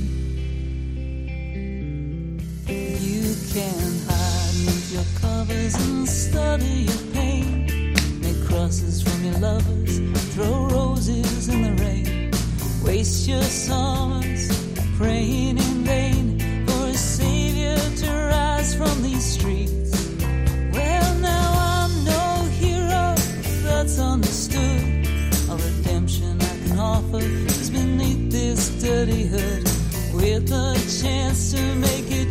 You 2.68 3.34
can 3.52 3.98
hide 4.08 4.66
with 4.66 4.92
your 4.92 5.04
covers 5.20 5.74
and 5.74 6.08
study 6.08 6.86
your 6.88 7.12
pain. 7.12 7.94
Make 8.20 8.44
crosses 8.46 9.02
from 9.02 9.24
your 9.24 9.38
lovers, 9.38 9.98
throw 10.34 10.66
roses 10.66 11.48
in 11.48 11.62
the 11.62 11.82
rain. 11.82 12.30
Waste 12.84 13.28
your 13.28 13.42
summers 13.42 14.48
praying 14.98 15.58
in 15.58 15.84
vain. 15.84 16.17
Dirty 29.06 29.26
hood 29.26 29.62
with 30.12 30.50
a 30.50 30.74
chance 31.00 31.52
to 31.52 31.62
make 31.76 32.10
it 32.10 32.27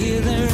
you 0.00 0.47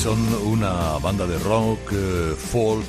son 0.00 0.34
una 0.46 0.96
banda 0.96 1.26
de 1.26 1.38
rock, 1.38 1.92
eh, 1.92 2.34
folk, 2.34 2.88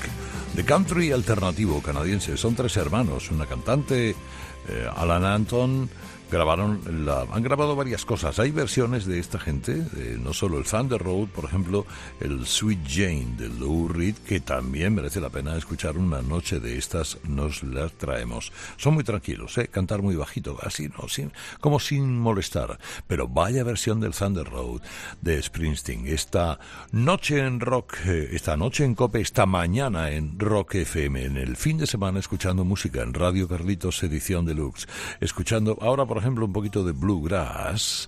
de 0.53 0.63
country 0.63 1.11
alternativo 1.11 1.81
canadiense. 1.81 2.37
Son 2.37 2.55
tres 2.55 2.77
hermanos, 2.77 3.29
una 3.31 3.45
cantante, 3.45 4.11
eh, 4.11 4.89
Alan 4.95 5.25
Anton, 5.25 5.89
grabaron 6.31 7.05
la, 7.05 7.25
han 7.31 7.43
grabado 7.43 7.75
varias 7.75 8.05
cosas. 8.05 8.39
Hay 8.39 8.51
versiones 8.51 9.05
de 9.05 9.19
esta 9.19 9.37
gente, 9.37 9.73
de 9.73 10.17
no 10.17 10.33
solo 10.33 10.57
el 10.57 10.63
Thunder 10.63 11.01
Road, 11.01 11.27
por 11.27 11.43
ejemplo, 11.43 11.85
el 12.21 12.45
Sweet 12.45 12.79
Jane 12.87 13.35
de 13.37 13.49
Lou 13.49 13.89
Reed, 13.89 14.15
que 14.15 14.39
también 14.39 14.95
merece 14.95 15.19
la 15.19 15.29
pena 15.29 15.57
escuchar 15.57 15.97
una 15.97 16.21
noche 16.21 16.61
de 16.61 16.77
estas, 16.77 17.17
nos 17.27 17.63
las 17.63 17.91
traemos. 17.93 18.53
Son 18.77 18.93
muy 18.93 19.03
tranquilos, 19.03 19.57
¿eh? 19.57 19.67
cantar 19.67 20.01
muy 20.01 20.15
bajito, 20.15 20.57
así, 20.61 20.89
no, 20.97 21.09
sin, 21.09 21.33
como 21.59 21.79
sin 21.79 22.17
molestar. 22.17 22.79
Pero 23.07 23.27
vaya 23.27 23.65
versión 23.65 23.99
del 23.99 24.13
Thunder 24.13 24.47
Road 24.47 24.81
de 25.19 25.41
Springsteen. 25.41 26.07
Esta 26.07 26.59
noche 26.91 27.39
en 27.39 27.59
rock, 27.59 27.97
eh, 28.05 28.29
esta 28.31 28.55
noche 28.55 28.85
en 28.85 28.95
Cope, 28.95 29.19
esta 29.19 29.45
mañana 29.45 30.11
en 30.11 30.39
Rock 30.39 30.75
FM, 30.75 31.25
en 31.25 31.37
el 31.37 31.57
fin 31.57 31.77
de 31.77 31.87
semana 31.87 32.19
escuchando 32.19 32.63
música 32.63 33.01
en 33.01 33.13
Radio 33.13 33.49
Carlitos 33.49 34.01
Edición 34.03 34.45
Deluxe. 34.45 34.87
Escuchando 35.19 35.77
ahora, 35.81 36.05
por 36.05 36.20
ejemplo, 36.21 36.45
un 36.45 36.53
poquito 36.53 36.83
de 36.83 36.91
Bluegrass 36.91 38.07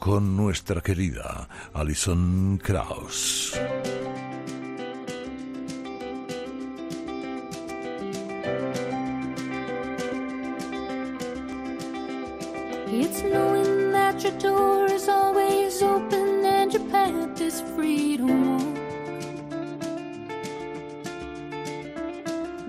con 0.00 0.36
nuestra 0.36 0.80
querida 0.80 1.48
Alison 1.72 2.58
Krauss. 2.60 3.56
It's 12.88 13.22
knowing 13.22 13.92
that 13.92 14.22
your 14.24 14.36
door 14.38 14.86
is 14.86 15.08
always 15.08 15.80
open 15.82 16.44
and 16.44 16.72
your 16.72 16.84
path 16.90 17.40
is 17.40 17.62
free 17.76 18.16
to 18.16 18.26
walk. 18.26 18.78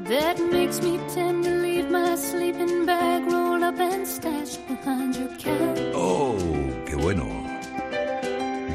That 0.08 0.40
makes 0.52 0.80
me 0.84 1.00
tend 1.16 1.46
to 1.46 1.50
leave 1.50 1.90
my 1.90 2.16
sleeping 2.16 2.86
bag 2.86 3.24
rolled 3.32 3.64
up 3.64 3.80
and 3.80 4.08
stashed. 4.08 4.63
Oh, 4.86 6.38
qué 6.86 6.96
bueno. 6.96 7.26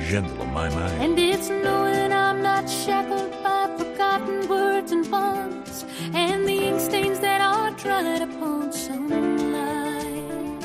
Gentle 0.09 0.41
on 0.41 0.55
my 0.55 0.71
mind. 0.71 1.03
And 1.03 1.19
it's 1.19 1.51
knowing 1.51 2.13
I'm 2.13 2.43
not 2.43 2.69
shackled 2.69 3.31
by 3.43 3.69
forgotten 3.77 4.49
words 4.49 4.91
and 4.93 5.11
bonds 5.11 5.85
and 6.15 6.49
the 6.49 6.69
ink 6.69 6.81
stains 6.81 7.21
that 7.21 7.43
are 7.43 7.71
dried 7.73 8.23
upon 8.23 8.73
some 8.73 9.09
line. 9.53 10.59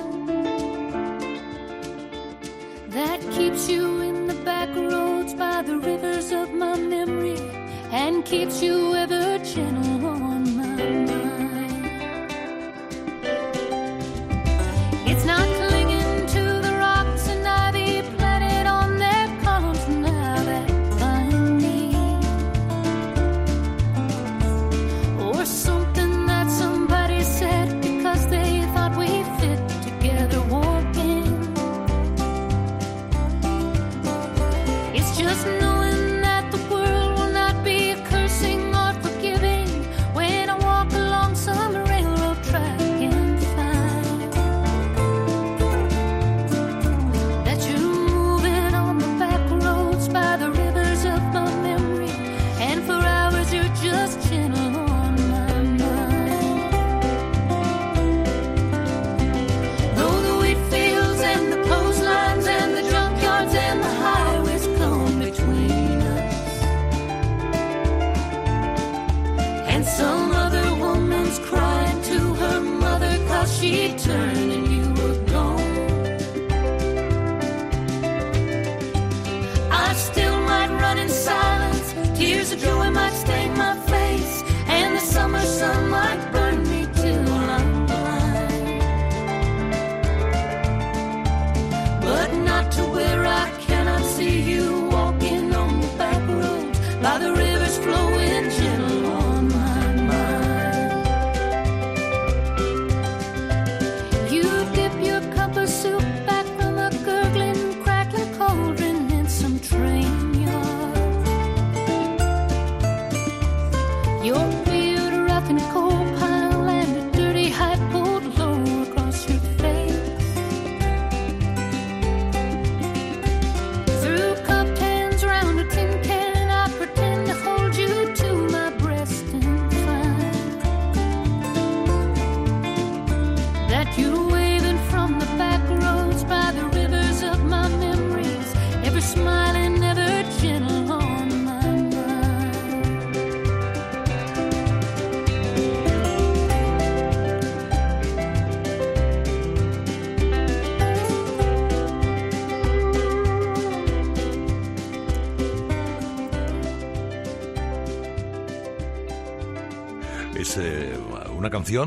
That 2.87 3.19
keeps 3.31 3.67
you 3.67 3.99
in 4.01 4.27
the 4.27 4.35
back 4.45 4.69
roads 4.73 5.33
by 5.33 5.61
the 5.61 5.77
rivers 5.77 6.31
of 6.31 6.53
my 6.53 6.77
memory 6.77 7.39
and 7.91 8.23
keeps 8.23 8.61
you 8.61 8.95
ever 8.95 9.39
gentle 9.39 10.12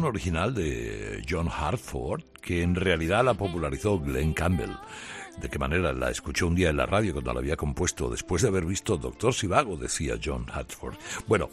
original 0.05 0.55
de 0.55 1.25
John 1.29 1.49
Hartford 1.51 2.23
que 2.41 2.63
en 2.63 2.75
realidad 2.75 3.25
la 3.25 3.35
popularizó 3.35 3.99
Glenn 3.99 4.33
Campbell. 4.33 4.71
¿De 5.41 5.51
qué 5.51 5.59
manera? 5.59 5.93
La 5.93 6.11
escuchó 6.11 6.47
un 6.47 6.55
día 6.55 6.71
en 6.71 6.77
la 6.77 6.87
radio 6.87 7.13
cuando 7.13 7.33
la 7.33 7.41
había 7.41 7.57
compuesto 7.57 8.09
después 8.09 8.43
de 8.43 8.49
haber 8.49 8.65
visto 8.65 8.97
Doctor 8.97 9.35
Sivago, 9.35 9.77
decía 9.77 10.19
John 10.23 10.47
Hartford. 10.53 10.97
Bueno, 11.27 11.51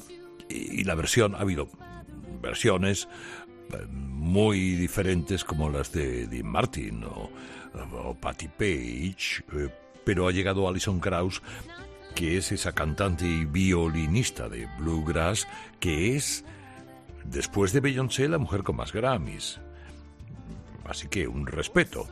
y, 0.50 0.84
la 0.84 0.96
versión, 0.96 1.36
ha 1.36 1.40
habido 1.40 1.68
versiones 2.42 3.08
eh, 3.72 3.86
muy 3.90 4.76
diferentes 4.76 5.44
como 5.44 5.70
las 5.70 5.92
de 5.92 6.28
Dean 6.28 6.48
Martin 6.48 7.04
o, 7.04 7.30
o 7.94 8.16
Patti 8.16 8.48
Page, 8.48 9.44
eh, 9.54 9.70
pero 10.06 10.28
ha 10.28 10.32
llegado 10.32 10.68
Alison 10.68 11.00
Krauss 11.00 11.42
que 12.14 12.38
es 12.38 12.52
esa 12.52 12.74
cantante 12.74 13.26
y 13.26 13.46
violinista 13.46 14.48
de 14.48 14.68
bluegrass, 14.78 15.48
que 15.80 16.16
es, 16.16 16.46
después 17.26 17.74
de 17.74 17.80
Beyoncé, 17.80 18.28
la 18.28 18.38
mujer 18.38 18.64
con 18.64 18.76
más 18.76 18.92
Grammys. 18.92 19.60
Así 20.86 21.08
que 21.08 21.28
un 21.28 21.48
respeto. 21.48 22.08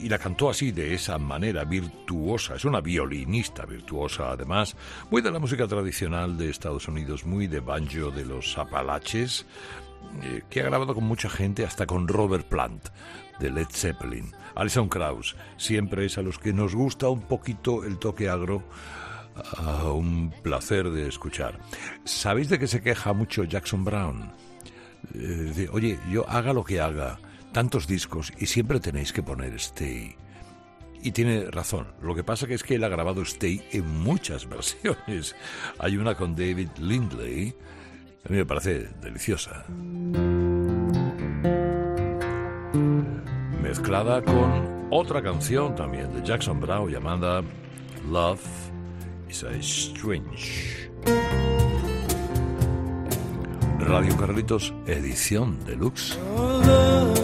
Y 0.00 0.08
la 0.08 0.18
cantó 0.18 0.48
así, 0.48 0.72
de 0.72 0.94
esa 0.94 1.18
manera 1.18 1.64
virtuosa. 1.64 2.54
Es 2.54 2.64
una 2.64 2.80
violinista 2.80 3.66
virtuosa, 3.66 4.30
además, 4.30 4.76
muy 5.10 5.22
de 5.22 5.30
la 5.30 5.38
música 5.38 5.66
tradicional 5.66 6.38
de 6.38 6.50
Estados 6.50 6.88
Unidos, 6.88 7.26
muy 7.26 7.46
de 7.46 7.60
banjo 7.60 8.10
de 8.10 8.24
los 8.24 8.56
Apalaches, 8.56 9.44
eh, 10.22 10.42
que 10.48 10.60
ha 10.60 10.64
grabado 10.64 10.94
con 10.94 11.04
mucha 11.04 11.28
gente, 11.28 11.66
hasta 11.66 11.86
con 11.86 12.08
Robert 12.08 12.46
Plant, 12.48 12.88
de 13.40 13.50
Led 13.50 13.68
Zeppelin. 13.70 14.32
Alison 14.54 14.88
Krauss, 14.88 15.36
siempre 15.56 16.06
es 16.06 16.18
a 16.18 16.22
los 16.22 16.38
que 16.38 16.52
nos 16.52 16.74
gusta 16.74 17.08
un 17.08 17.22
poquito 17.22 17.84
el 17.84 17.98
toque 17.98 18.28
agro, 18.28 18.62
ah, 19.56 19.92
un 19.92 20.32
placer 20.42 20.90
de 20.90 21.08
escuchar. 21.08 21.58
¿Sabéis 22.04 22.48
de 22.48 22.58
qué 22.58 22.66
se 22.66 22.80
queja 22.80 23.12
mucho 23.12 23.44
Jackson 23.44 23.84
Brown? 23.84 24.32
Eh, 25.14 25.18
de, 25.18 25.68
Oye, 25.70 25.98
yo 26.10 26.28
haga 26.28 26.52
lo 26.52 26.64
que 26.64 26.80
haga, 26.80 27.18
tantos 27.52 27.86
discos 27.86 28.32
y 28.38 28.46
siempre 28.46 28.80
tenéis 28.80 29.12
que 29.12 29.22
poner 29.22 29.54
Stay. 29.54 30.16
Y 31.02 31.12
tiene 31.12 31.50
razón. 31.50 31.86
Lo 32.02 32.14
que 32.14 32.24
pasa 32.24 32.46
que 32.46 32.54
es 32.54 32.62
que 32.62 32.74
él 32.74 32.84
ha 32.84 32.88
grabado 32.88 33.22
Stay 33.22 33.62
en 33.72 33.86
muchas 34.00 34.48
versiones. 34.48 35.36
Hay 35.78 35.96
una 35.96 36.14
con 36.14 36.34
David 36.34 36.70
Lindley. 36.78 37.54
A 38.24 38.28
mí 38.30 38.36
me 38.36 38.46
parece 38.46 38.88
deliciosa. 39.00 39.64
Mezclada 43.62 44.22
con 44.22 44.88
otra 44.90 45.22
canción 45.22 45.74
también 45.74 46.12
de 46.12 46.26
Jackson 46.26 46.60
Brown 46.60 46.90
llamada 46.90 47.42
Love 48.10 48.67
is 49.28 49.42
a 49.42 49.62
Strange. 49.62 50.90
Radio 53.78 54.16
Carlitos, 54.16 54.72
edición 54.86 55.58
deluxe. 55.64 56.18
Oh, 56.36 56.60
love, 56.64 57.18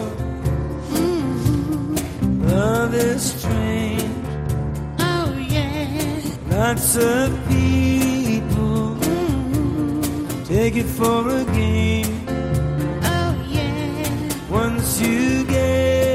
love 2.51 2.93
is 2.95 3.21
strange. 3.21 4.03
Oh, 4.99 5.33
yeah. 5.49 6.21
Lots 6.49 6.95
of 6.97 7.31
people 7.47 8.97
take 10.45 10.75
it 10.75 10.87
for 10.87 11.29
a 11.29 11.43
game. 11.53 12.25
Oh, 13.03 13.35
yeah. 13.49 14.49
Once 14.49 15.01
you 15.01 15.43
get 15.45 16.14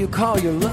you 0.00 0.08
call 0.08 0.40
your 0.40 0.54
lover? 0.54 0.69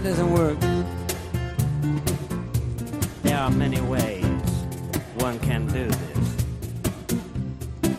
That 0.00 0.10
doesn't 0.10 0.32
work, 0.32 0.60
There 3.22 3.36
are 3.36 3.50
many 3.50 3.80
ways 3.80 4.24
one 5.16 5.40
can 5.40 5.66
do 5.66 5.88
this. 5.88 6.44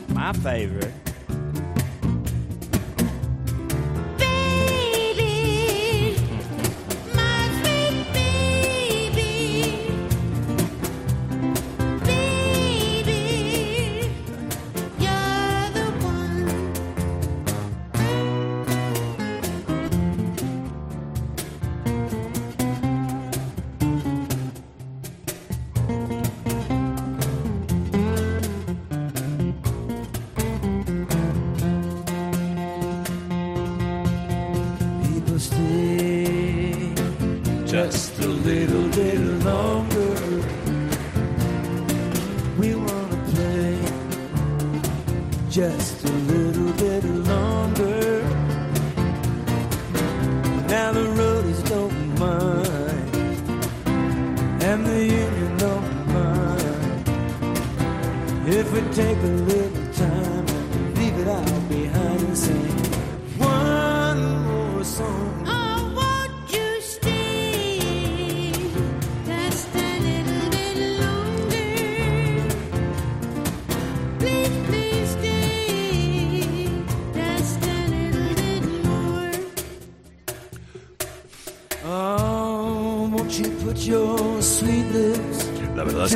My 0.08 0.32
favorite. 0.32 1.09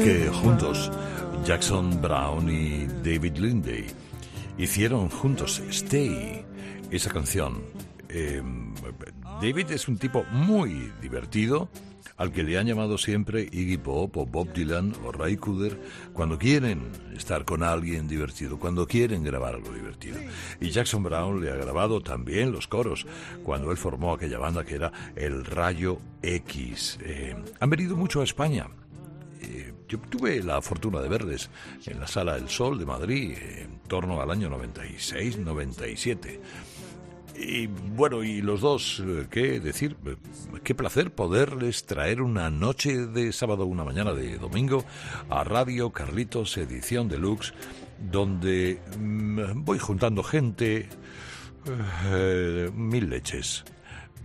Que 0.04 0.28
juntos, 0.28 0.92
Jackson 1.46 2.02
Brown 2.02 2.50
y 2.50 2.88
David 3.10 3.38
Lindley 3.38 3.86
hicieron 4.58 5.08
juntos 5.08 5.62
Stay, 5.70 6.44
esa 6.92 7.10
canción. 7.10 7.64
Eh, 8.10 8.42
David 9.42 9.72
es 9.72 9.88
un 9.88 9.98
tipo 9.98 10.26
muy 10.30 10.92
divertido, 11.02 11.70
al 12.18 12.34
que 12.34 12.44
le 12.44 12.58
han 12.58 12.68
llamado 12.68 12.98
siempre 12.98 13.44
Iggy 13.50 13.78
Pop 13.78 14.18
o 14.18 14.26
Bob 14.26 14.52
Dylan 14.52 14.94
o 15.06 15.14
Ray 15.14 15.38
Cooder 15.38 15.80
cuando 16.12 16.38
quieren 16.38 16.82
estar 17.16 17.46
con 17.46 17.64
alguien 17.64 18.06
divertido, 18.06 18.60
cuando 18.60 18.86
quieren 18.86 19.24
grabar 19.24 19.56
algo 19.56 19.72
divertido. 19.72 20.18
Y 20.60 20.70
Jackson 20.70 21.04
Brown 21.04 21.42
le 21.42 21.50
ha 21.50 21.56
grabado 21.56 22.02
también 22.02 22.52
los 22.52 22.68
coros 22.68 23.08
cuando 23.44 23.72
él 23.72 23.78
formó 23.78 24.14
aquella 24.14 24.38
banda 24.38 24.66
que 24.66 24.76
era 24.76 24.92
El 25.16 25.46
Rayo 25.46 26.00
X. 26.22 27.00
Eh, 27.04 27.36
han 27.58 27.70
venido 27.70 27.96
mucho 27.96 28.20
a 28.20 28.26
España. 28.26 28.68
Yo 29.88 30.00
tuve 30.00 30.42
la 30.44 30.62
fortuna 30.62 31.02
de 31.02 31.10
verles 31.10 31.50
en 31.86 32.00
la 32.00 32.08
Sala 32.08 32.36
del 32.36 32.50
Sol 32.50 32.78
de 32.80 32.86
Madrid 32.86 33.38
en 33.38 33.80
torno 33.88 34.22
al 34.22 34.32
año 34.32 34.50
96-97. 34.50 36.40
Y 37.36 37.68
bueno, 37.68 38.24
y 38.24 38.42
los 38.42 38.62
dos, 38.62 39.02
eh, 39.06 39.28
qué 39.30 39.60
decir, 39.60 39.98
Eh, 40.06 40.16
qué 40.64 40.76
placer 40.76 41.12
poderles 41.12 41.86
traer 41.86 42.22
una 42.22 42.50
noche 42.50 43.08
de 43.08 43.32
sábado, 43.32 43.66
una 43.66 43.84
mañana 43.84 44.14
de 44.14 44.38
domingo 44.38 44.86
a 45.30 45.44
Radio 45.44 45.92
Carlitos 45.92 46.58
Edición 46.58 47.08
Deluxe, 47.08 47.54
donde 48.00 48.80
mm, 49.00 49.64
voy 49.64 49.80
juntando 49.80 50.24
gente, 50.24 50.90
eh, 52.06 52.70
mil 52.74 53.10
leches, 53.10 53.64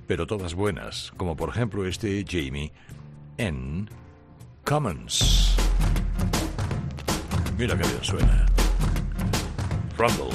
pero 0.07 0.27
todas 0.27 0.55
buenas, 0.55 1.13
como 1.17 1.37
por 1.37 1.49
ejemplo 1.49 1.87
este 1.87 2.25
Jamie 2.29 2.73
en 3.39 3.89
Commons. 4.69 5.57
Mira 7.57 7.75
que 7.75 7.85
bien 7.89 8.05
suena. 8.05 8.45
Rumble. 9.97 10.29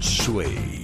Sway. 0.00 0.83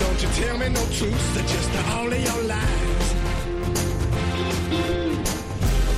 Don't 0.00 0.22
you 0.22 0.28
tell 0.42 0.58
me 0.58 0.68
no 0.68 0.84
truth, 0.98 1.34
they're 1.34 1.44
just 1.44 1.70
all 1.94 2.12
of 2.12 2.20
your 2.28 2.42
lies. 2.42 3.14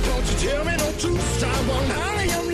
Don't 0.05 0.25
you 0.31 0.37
tell 0.49 0.63
me 0.65 0.75
no 0.77 0.91
truth, 0.99 1.43
I 1.43 1.67
want 1.69 1.91
all 1.97 2.19
of 2.19 2.25
your 2.25 2.43
lies. 2.51 2.52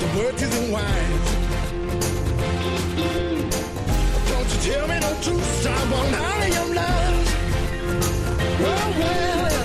The 0.00 0.08
work 0.18 0.34
isn't 0.46 0.70
wise. 0.70 1.28
Don't 4.30 4.48
you 4.52 4.58
tell 4.72 4.86
me 4.88 4.96
no 5.00 5.12
truth, 5.22 5.66
I 5.66 5.90
won't 5.92 6.14
honor 6.24 6.50
your 6.58 6.68
lies. 6.80 7.28
Well, 8.62 8.88
well, 9.00 9.64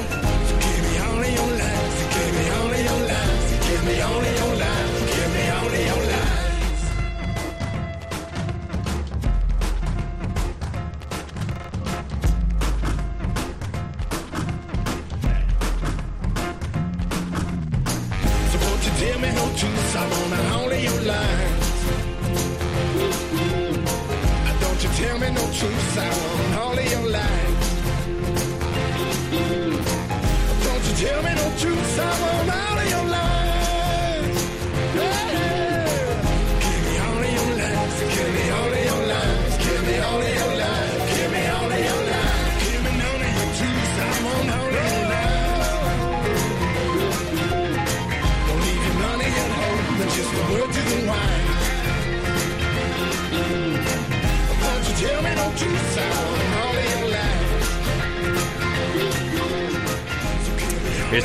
give 0.63 0.81
me 0.87 0.93
all 1.05 1.19
of 1.19 1.31
your 1.37 1.51
lies, 1.61 1.97
give 2.15 2.33
me 2.37 2.45
all 2.57 2.71
of 2.77 2.81
your 2.89 3.01
lies, 3.11 3.49
give 3.67 3.83
me 3.85 3.95
all 4.01 4.21
of 4.29 4.33
your 4.41 4.50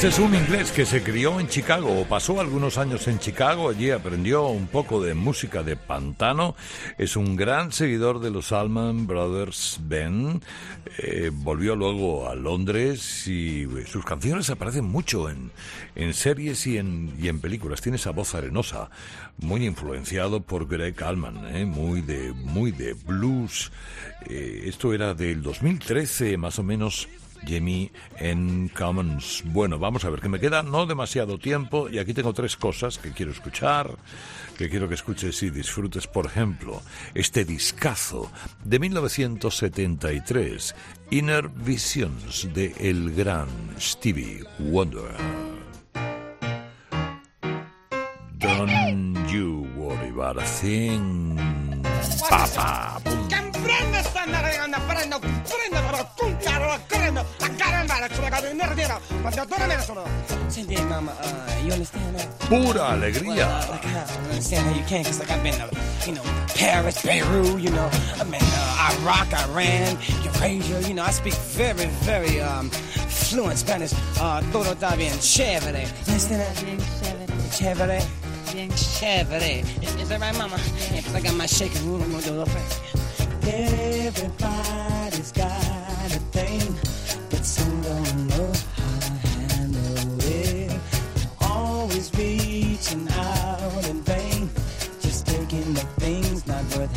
Es 0.06 0.20
un 0.20 0.36
inglés 0.36 0.70
que 0.70 0.86
se 0.86 1.02
crió 1.02 1.40
en 1.40 1.48
Chicago 1.48 2.02
o 2.02 2.04
pasó 2.04 2.40
algunos 2.40 2.78
años 2.78 3.08
en 3.08 3.18
Chicago. 3.18 3.70
Allí 3.70 3.90
aprendió 3.90 4.46
un 4.46 4.68
poco 4.68 5.02
de 5.02 5.14
música 5.14 5.64
de 5.64 5.74
pantano. 5.74 6.54
Es 6.96 7.16
un 7.16 7.34
gran 7.34 7.72
seguidor 7.72 8.20
de 8.20 8.30
los 8.30 8.52
Allman 8.52 9.08
Brothers 9.08 9.80
Band. 9.82 10.44
Eh, 10.98 11.32
volvió 11.34 11.74
luego 11.74 12.28
a 12.28 12.36
Londres 12.36 13.26
y 13.26 13.66
sus 13.86 14.04
canciones 14.04 14.48
aparecen 14.48 14.84
mucho 14.84 15.28
en, 15.28 15.50
en 15.96 16.14
series 16.14 16.68
y 16.68 16.78
en, 16.78 17.12
y 17.18 17.26
en 17.26 17.40
películas. 17.40 17.80
Tiene 17.80 17.96
esa 17.96 18.12
voz 18.12 18.36
arenosa, 18.36 18.90
muy 19.38 19.66
influenciado 19.66 20.40
por 20.40 20.68
Greg 20.68 21.02
Allman, 21.02 21.48
eh, 21.48 21.66
muy, 21.66 22.00
de, 22.00 22.32
muy 22.32 22.70
de 22.70 22.94
blues. 22.94 23.72
Eh, 24.30 24.66
esto 24.66 24.94
era 24.94 25.14
del 25.14 25.42
2013 25.42 26.36
más 26.36 26.60
o 26.60 26.62
menos. 26.62 27.08
Jimmy 27.44 27.90
en 28.18 28.68
Commons. 28.68 29.42
Bueno, 29.46 29.78
vamos 29.78 30.04
a 30.04 30.10
ver, 30.10 30.20
que 30.20 30.28
me 30.28 30.40
queda 30.40 30.62
no 30.62 30.86
demasiado 30.86 31.38
tiempo 31.38 31.88
y 31.88 31.98
aquí 31.98 32.14
tengo 32.14 32.32
tres 32.32 32.56
cosas 32.56 32.98
que 32.98 33.12
quiero 33.12 33.32
escuchar, 33.32 33.90
que 34.56 34.68
quiero 34.68 34.88
que 34.88 34.94
escuches 34.94 35.42
y 35.42 35.50
disfrutes. 35.50 36.06
Por 36.06 36.26
ejemplo, 36.26 36.82
este 37.14 37.44
discazo 37.44 38.30
de 38.64 38.78
1973, 38.78 40.74
Inner 41.10 41.48
Visions 41.48 42.48
de 42.54 42.74
el 42.78 43.14
gran 43.14 43.48
Stevie 43.78 44.44
Wonder. 44.58 45.14
Don't 48.38 49.16
you 49.30 49.66
worry 49.76 50.10
about 50.10 50.36
a 50.38 50.44
thing, 50.44 51.36
papa. 52.28 53.00
Pum. 53.02 53.26
Che 53.28 53.50
prende 53.62 54.02
sta 54.02 54.22
andando 54.22 54.78
prendo 54.86 55.18
prendo 55.18 55.86
però 55.86 56.10
tu 56.16 56.36
caro 56.42 56.78
prendo 56.86 57.24
la 57.38 57.50
caramba 57.56 57.94
sulla 58.12 58.28
casa 58.28 58.48
in 58.48 58.56
nero 58.56 59.00
ma 59.22 59.30
da 59.30 59.44
dove 59.44 59.66
me 59.66 59.76
ne 59.76 59.82
sono? 59.82 60.02
Senti 60.48 60.80
mama 60.82 61.12
uh, 61.20 61.64
you 61.64 61.72
understand 61.72 62.16
that 62.16 62.28
Pura 62.48 62.90
alegría. 62.90 63.46
Well, 63.46 63.70
like, 63.70 63.86
I 63.86 64.06
don't 64.06 64.30
understand 64.30 64.66
how 64.66 64.74
you 64.76 64.84
can 64.86 65.04
cause 65.04 65.18
like 65.18 65.30
I've 65.30 65.42
been 65.42 65.54
to 65.54 65.68
you 66.06 66.14
know 66.14 66.22
Paris 66.54 67.02
Beirut 67.02 67.60
you 67.60 67.70
know. 67.70 67.90
I've 68.20 68.30
been 68.30 68.40
uh, 68.40 69.02
Iraq 69.02 69.32
Iran 69.32 69.98
Eurasia 70.22 70.80
you 70.88 70.94
know. 70.94 71.02
I 71.02 71.10
speak 71.10 71.34
very 71.34 71.86
very 72.04 72.40
um 72.40 72.70
fluent 72.70 73.58
Spanish. 73.58 73.92
Uh 74.20 74.40
todo 74.52 74.72
está 74.72 74.96
bien 74.96 75.18
chévere. 75.20 75.82
You 76.06 76.12
understand 76.12 76.40
that 76.42 76.64
Bien 76.64 76.78
chévere, 77.00 77.98
chévere 77.98 78.25
bien 78.52 78.70
chévere 78.70 79.64
is, 79.82 80.08
that 80.08 80.20
right 80.20 80.36
mama 80.36 80.56
cause 80.56 81.14
I 81.14 81.20
got 81.20 81.34
my 81.34 81.46
shaking 81.46 81.86
room 81.86 82.02
I'm 82.02 82.12
gonna 82.12 82.46
Everybody's 83.48 85.30
got 85.30 86.06
a 86.06 86.20
thing, 86.34 86.74
but 87.30 87.44
some 87.44 87.80
don't 87.82 88.26
know 88.26 88.52
how 88.74 88.98
to 88.98 89.12
handle 89.28 90.18
it. 90.20 90.72
Always 91.40 92.10
reaching 92.18 93.08
out 93.12 93.88
in 93.88 94.02
vain, 94.02 94.50
just 95.00 95.26
taking 95.28 95.74
the 95.74 95.86
things 96.00 96.44
not 96.46 96.64
worth 96.76 96.96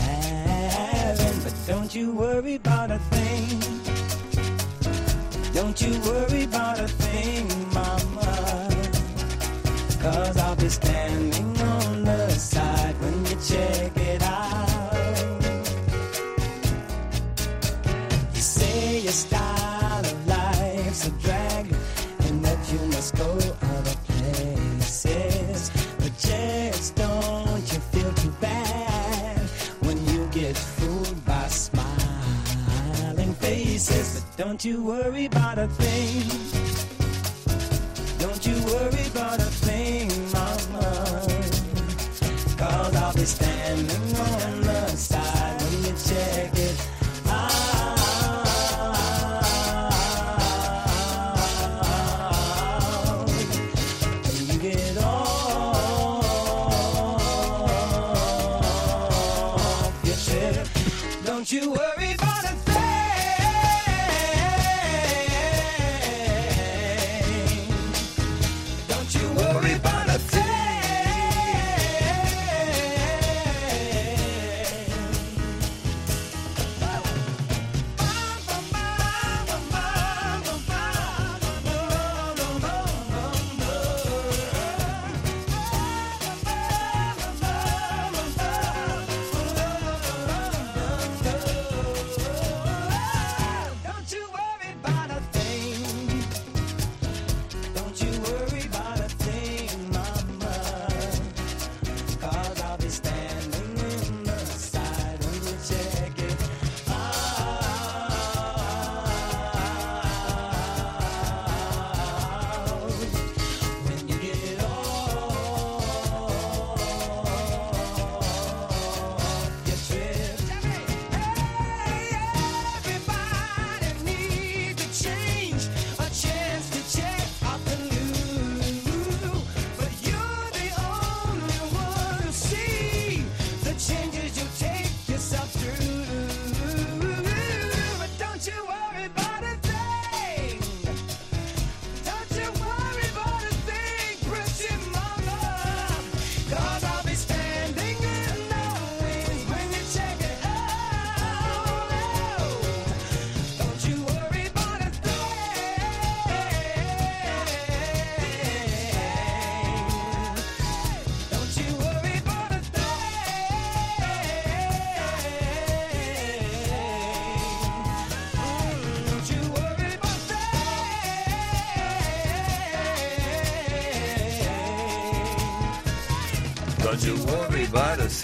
having. 0.00 1.42
But 1.44 1.54
don't 1.66 1.94
you 1.94 2.12
worry 2.12 2.54
about 2.54 2.90
a 2.90 2.98
thing. 2.98 3.60
Don't 5.52 5.78
you 5.82 6.00
worry 6.00 6.44
about 6.44 6.80
a 6.80 6.88
thing, 6.88 7.01
standing 10.72 11.60
on 11.60 12.04
the 12.04 12.30
side 12.30 12.96
when 13.00 13.26
you 13.26 13.36
check 13.50 13.96
it 13.96 14.22
out. 14.22 15.16
You 18.34 18.40
say 18.40 19.00
your 19.00 19.12
style 19.12 20.00
of 20.00 20.26
life's 20.26 21.06
a 21.06 21.10
drag 21.24 21.66
and 22.26 22.44
that 22.44 22.72
you 22.72 22.78
must 22.94 23.16
go 23.16 23.30
other 23.74 23.96
places. 24.08 25.70
But 25.98 26.12
just 26.18 26.96
don't 26.96 27.66
you 27.72 27.80
feel 27.92 28.12
too 28.14 28.34
bad 28.40 29.40
when 29.80 29.98
you 30.06 30.26
get 30.28 30.56
fooled 30.56 31.24
by 31.26 31.46
smiling 31.48 33.34
faces. 33.34 34.24
But 34.24 34.44
don't 34.44 34.64
you 34.64 34.82
worry 34.82 35.26
about 35.26 35.58
a 35.58 35.68
thing. 35.68 36.22
Don't 38.18 38.46
you 38.46 38.54
worry 38.72 39.06
about 39.08 39.38
a 39.40 39.61
Standing 43.24 44.16
on 44.16 44.60
the 44.62 44.88
side. 44.96 45.62
When 45.62 45.84
you 45.84 45.94
check 45.96 46.61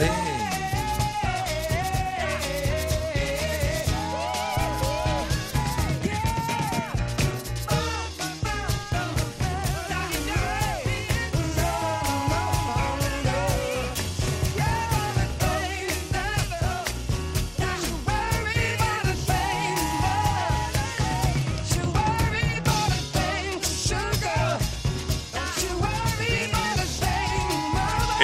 about 0.01 0.38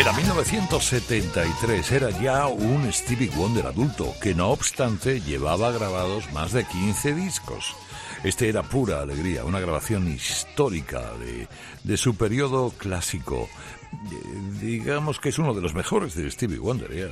Era 0.04 0.12
1973, 0.12 1.92
era 1.92 2.10
ya 2.10 2.46
un 2.46 2.92
Stevie 2.92 3.30
Wonder 3.30 3.64
adulto, 3.64 4.12
que 4.20 4.34
no 4.34 4.50
obstante 4.50 5.22
llevaba 5.22 5.72
grabados 5.72 6.30
más 6.30 6.52
de 6.52 6.64
15 6.64 7.14
discos. 7.14 7.74
Este 8.22 8.50
era 8.50 8.62
pura 8.62 9.00
alegría, 9.00 9.46
una 9.46 9.60
grabación 9.60 10.06
histórica 10.12 11.00
de, 11.14 11.48
de 11.84 11.96
su 11.96 12.16
periodo 12.16 12.74
clásico. 12.76 13.48
Eh, 13.94 14.60
Digamos 14.60 15.20
que 15.20 15.30
es 15.30 15.38
uno 15.38 15.54
de 15.54 15.62
los 15.62 15.72
mejores 15.72 16.14
de 16.14 16.30
Stevie 16.30 16.58
Wonder. 16.58 16.92
¿eh? 16.92 17.10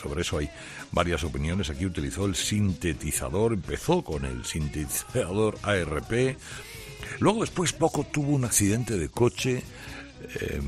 Sobre 0.00 0.22
eso 0.22 0.38
hay 0.38 0.48
varias 0.92 1.22
opiniones. 1.24 1.68
Aquí 1.68 1.84
utilizó 1.84 2.24
el 2.24 2.36
sintetizador, 2.36 3.52
empezó 3.52 4.02
con 4.02 4.24
el 4.24 4.46
sintetizador 4.46 5.58
ARP. 5.62 6.38
Luego 7.18 7.42
después 7.42 7.74
poco 7.74 8.04
tuvo 8.04 8.32
un 8.32 8.46
accidente 8.46 8.96
de 8.96 9.10
coche 9.10 9.62
eh, 10.22 10.60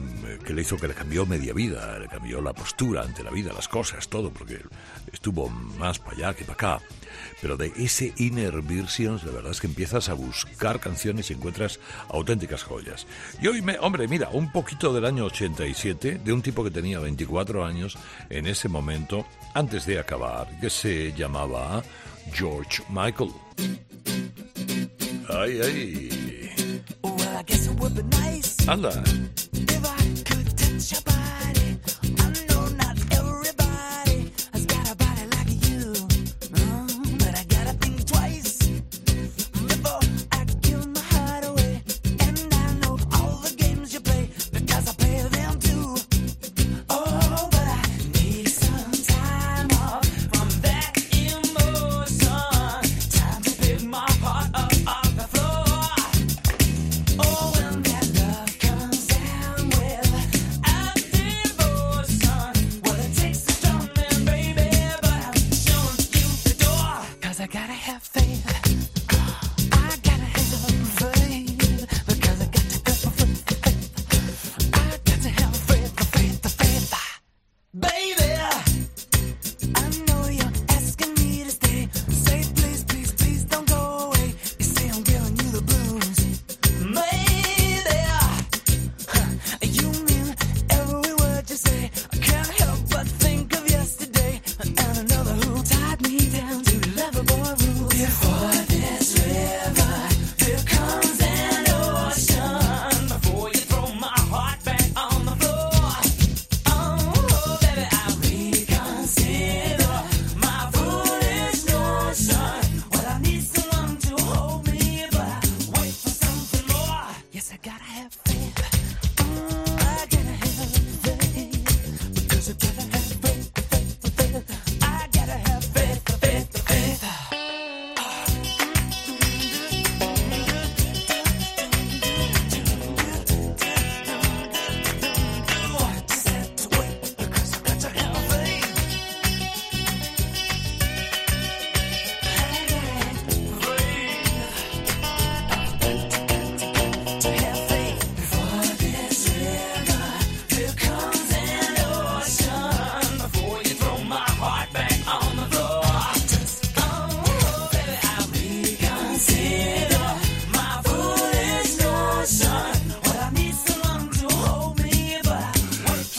que 0.44 0.54
le 0.54 0.62
hizo 0.62 0.76
que 0.76 0.88
le 0.88 0.94
cambió 0.94 1.26
media 1.26 1.52
vida, 1.52 1.98
le 1.98 2.08
cambió 2.08 2.40
la 2.40 2.52
postura 2.52 3.02
ante 3.02 3.22
la 3.22 3.30
vida, 3.30 3.52
las 3.52 3.68
cosas, 3.68 4.08
todo, 4.08 4.30
porque 4.30 4.60
estuvo 5.12 5.48
más 5.48 5.98
para 5.98 6.16
allá 6.16 6.34
que 6.34 6.44
para 6.44 6.54
acá. 6.54 6.80
Pero 7.40 7.56
de 7.56 7.72
ese 7.76 8.12
Inner 8.16 8.62
Versions, 8.62 9.24
la 9.24 9.32
verdad 9.32 9.52
es 9.52 9.60
que 9.60 9.66
empiezas 9.66 10.08
a 10.08 10.14
buscar 10.14 10.80
canciones 10.80 11.30
y 11.30 11.34
encuentras 11.34 11.80
auténticas 12.08 12.62
joyas. 12.62 13.06
Y 13.40 13.48
hoy, 13.48 13.62
me, 13.62 13.78
hombre, 13.78 14.08
mira, 14.08 14.28
un 14.32 14.50
poquito 14.50 14.92
del 14.92 15.04
año 15.04 15.24
87, 15.26 16.20
de 16.24 16.32
un 16.32 16.42
tipo 16.42 16.64
que 16.64 16.70
tenía 16.70 16.98
24 16.98 17.64
años 17.64 17.98
en 18.30 18.46
ese 18.46 18.68
momento, 18.68 19.26
antes 19.54 19.86
de 19.86 19.98
acabar, 19.98 20.48
que 20.60 20.70
se 20.70 21.12
llamaba 21.12 21.82
George 22.32 22.82
Michael. 22.88 23.30
Ay, 25.28 25.60
ay. 25.62 26.22
Well, 27.32 27.38
I 27.40 27.44
guess 27.44 27.66
it 27.66 27.80
would 27.80 27.94
be 27.96 28.02
nice 28.02 28.68
Anda. 28.68 28.90
if 28.90 29.86
I 29.86 30.22
could 30.22 30.58
touch 30.58 30.92
your 30.92 31.00
body. 31.00 31.41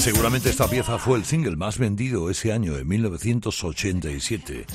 Seguramente 0.03 0.49
esta 0.49 0.67
pieza 0.67 0.97
fue 0.97 1.17
el 1.17 1.23
single 1.23 1.55
más 1.55 1.77
vendido 1.77 2.29
ese 2.29 2.51
año, 2.51 2.77
en 2.77 2.85
1987. 2.85 4.65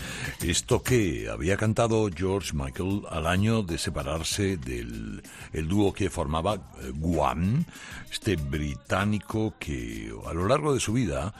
Esto 0.40 0.82
que 0.82 1.28
había 1.28 1.58
cantado 1.58 2.08
George 2.14 2.52
Michael 2.54 3.02
al 3.10 3.26
año 3.26 3.62
de 3.62 3.76
separarse 3.76 4.56
del 4.56 5.22
el 5.52 5.68
dúo 5.68 5.92
que 5.92 6.08
formaba 6.08 6.54
eh, 6.54 6.92
Guam, 6.94 7.62
este 8.10 8.36
británico 8.36 9.52
que 9.58 10.10
a 10.26 10.32
lo 10.32 10.48
largo 10.48 10.72
de 10.72 10.80
su 10.80 10.94
vida 10.94 11.34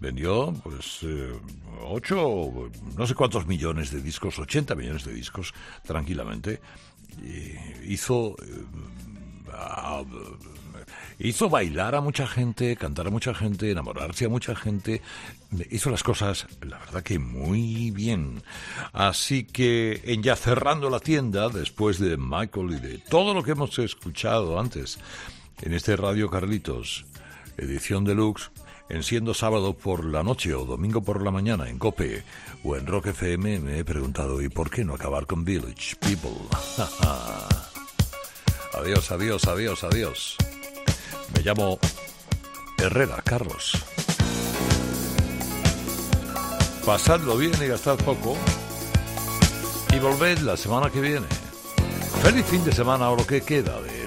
vendió 0.00 0.52
pues 0.64 0.98
eh, 1.02 1.32
no 2.96 3.06
sé 3.06 3.14
cuántos 3.14 3.46
millones 3.46 3.92
de 3.92 4.02
discos, 4.02 4.36
80 4.40 4.74
millones 4.74 5.04
de 5.04 5.12
discos 5.14 5.54
tranquilamente. 5.84 6.60
Hizo 7.86 8.34
eh, 8.42 8.64
a- 9.52 10.02
hizo 11.18 11.48
bailar 11.48 11.94
a 11.94 12.00
mucha 12.00 12.26
gente, 12.26 12.76
cantar 12.76 13.08
a 13.08 13.10
mucha 13.10 13.34
gente, 13.34 13.70
enamorarse 13.70 14.26
a 14.26 14.28
mucha 14.28 14.54
gente. 14.54 15.02
Hizo 15.70 15.90
las 15.90 16.02
cosas, 16.02 16.46
la 16.62 16.78
verdad 16.78 17.02
que 17.02 17.18
muy 17.18 17.90
bien. 17.90 18.42
Así 18.92 19.44
que, 19.44 20.00
en 20.04 20.22
ya 20.22 20.36
cerrando 20.36 20.90
la 20.90 21.00
tienda, 21.00 21.48
después 21.48 21.98
de 21.98 22.16
Michael 22.16 22.70
y 22.72 22.80
de 22.80 22.98
todo 22.98 23.34
lo 23.34 23.42
que 23.42 23.52
hemos 23.52 23.78
escuchado 23.78 24.58
antes 24.58 24.98
en 25.62 25.72
este 25.72 25.96
Radio 25.96 26.30
Carlitos, 26.30 27.04
edición 27.56 28.04
deluxe, 28.04 28.50
en 28.88 29.02
siendo 29.02 29.34
sábado 29.34 29.74
por 29.74 30.04
la 30.04 30.22
noche 30.22 30.54
o 30.54 30.64
domingo 30.64 31.02
por 31.02 31.22
la 31.22 31.30
mañana 31.30 31.68
en 31.68 31.78
Cope 31.78 32.22
o 32.64 32.76
en 32.76 32.86
Rock 32.86 33.08
FM, 33.08 33.60
me 33.60 33.78
he 33.78 33.84
preguntado, 33.84 34.40
¿y 34.40 34.48
por 34.48 34.70
qué 34.70 34.84
no 34.84 34.94
acabar 34.94 35.26
con 35.26 35.44
Village 35.44 35.96
People? 35.96 36.30
adiós, 38.72 39.10
adiós, 39.10 39.46
adiós, 39.46 39.84
adiós. 39.84 40.47
Me 41.34 41.42
llamo 41.42 41.78
Herrera 42.78 43.20
Carlos. 43.24 43.72
Pasadlo 46.84 47.36
bien 47.36 47.54
y 47.62 47.66
gastad 47.66 47.96
poco. 47.96 48.36
Y 49.94 49.98
volved 49.98 50.38
la 50.38 50.56
semana 50.56 50.90
que 50.90 51.00
viene. 51.00 51.26
Feliz 52.22 52.46
fin 52.46 52.64
de 52.64 52.72
semana 52.72 53.10
o 53.10 53.16
lo 53.16 53.26
que 53.26 53.42
queda 53.42 53.80
de 53.80 53.97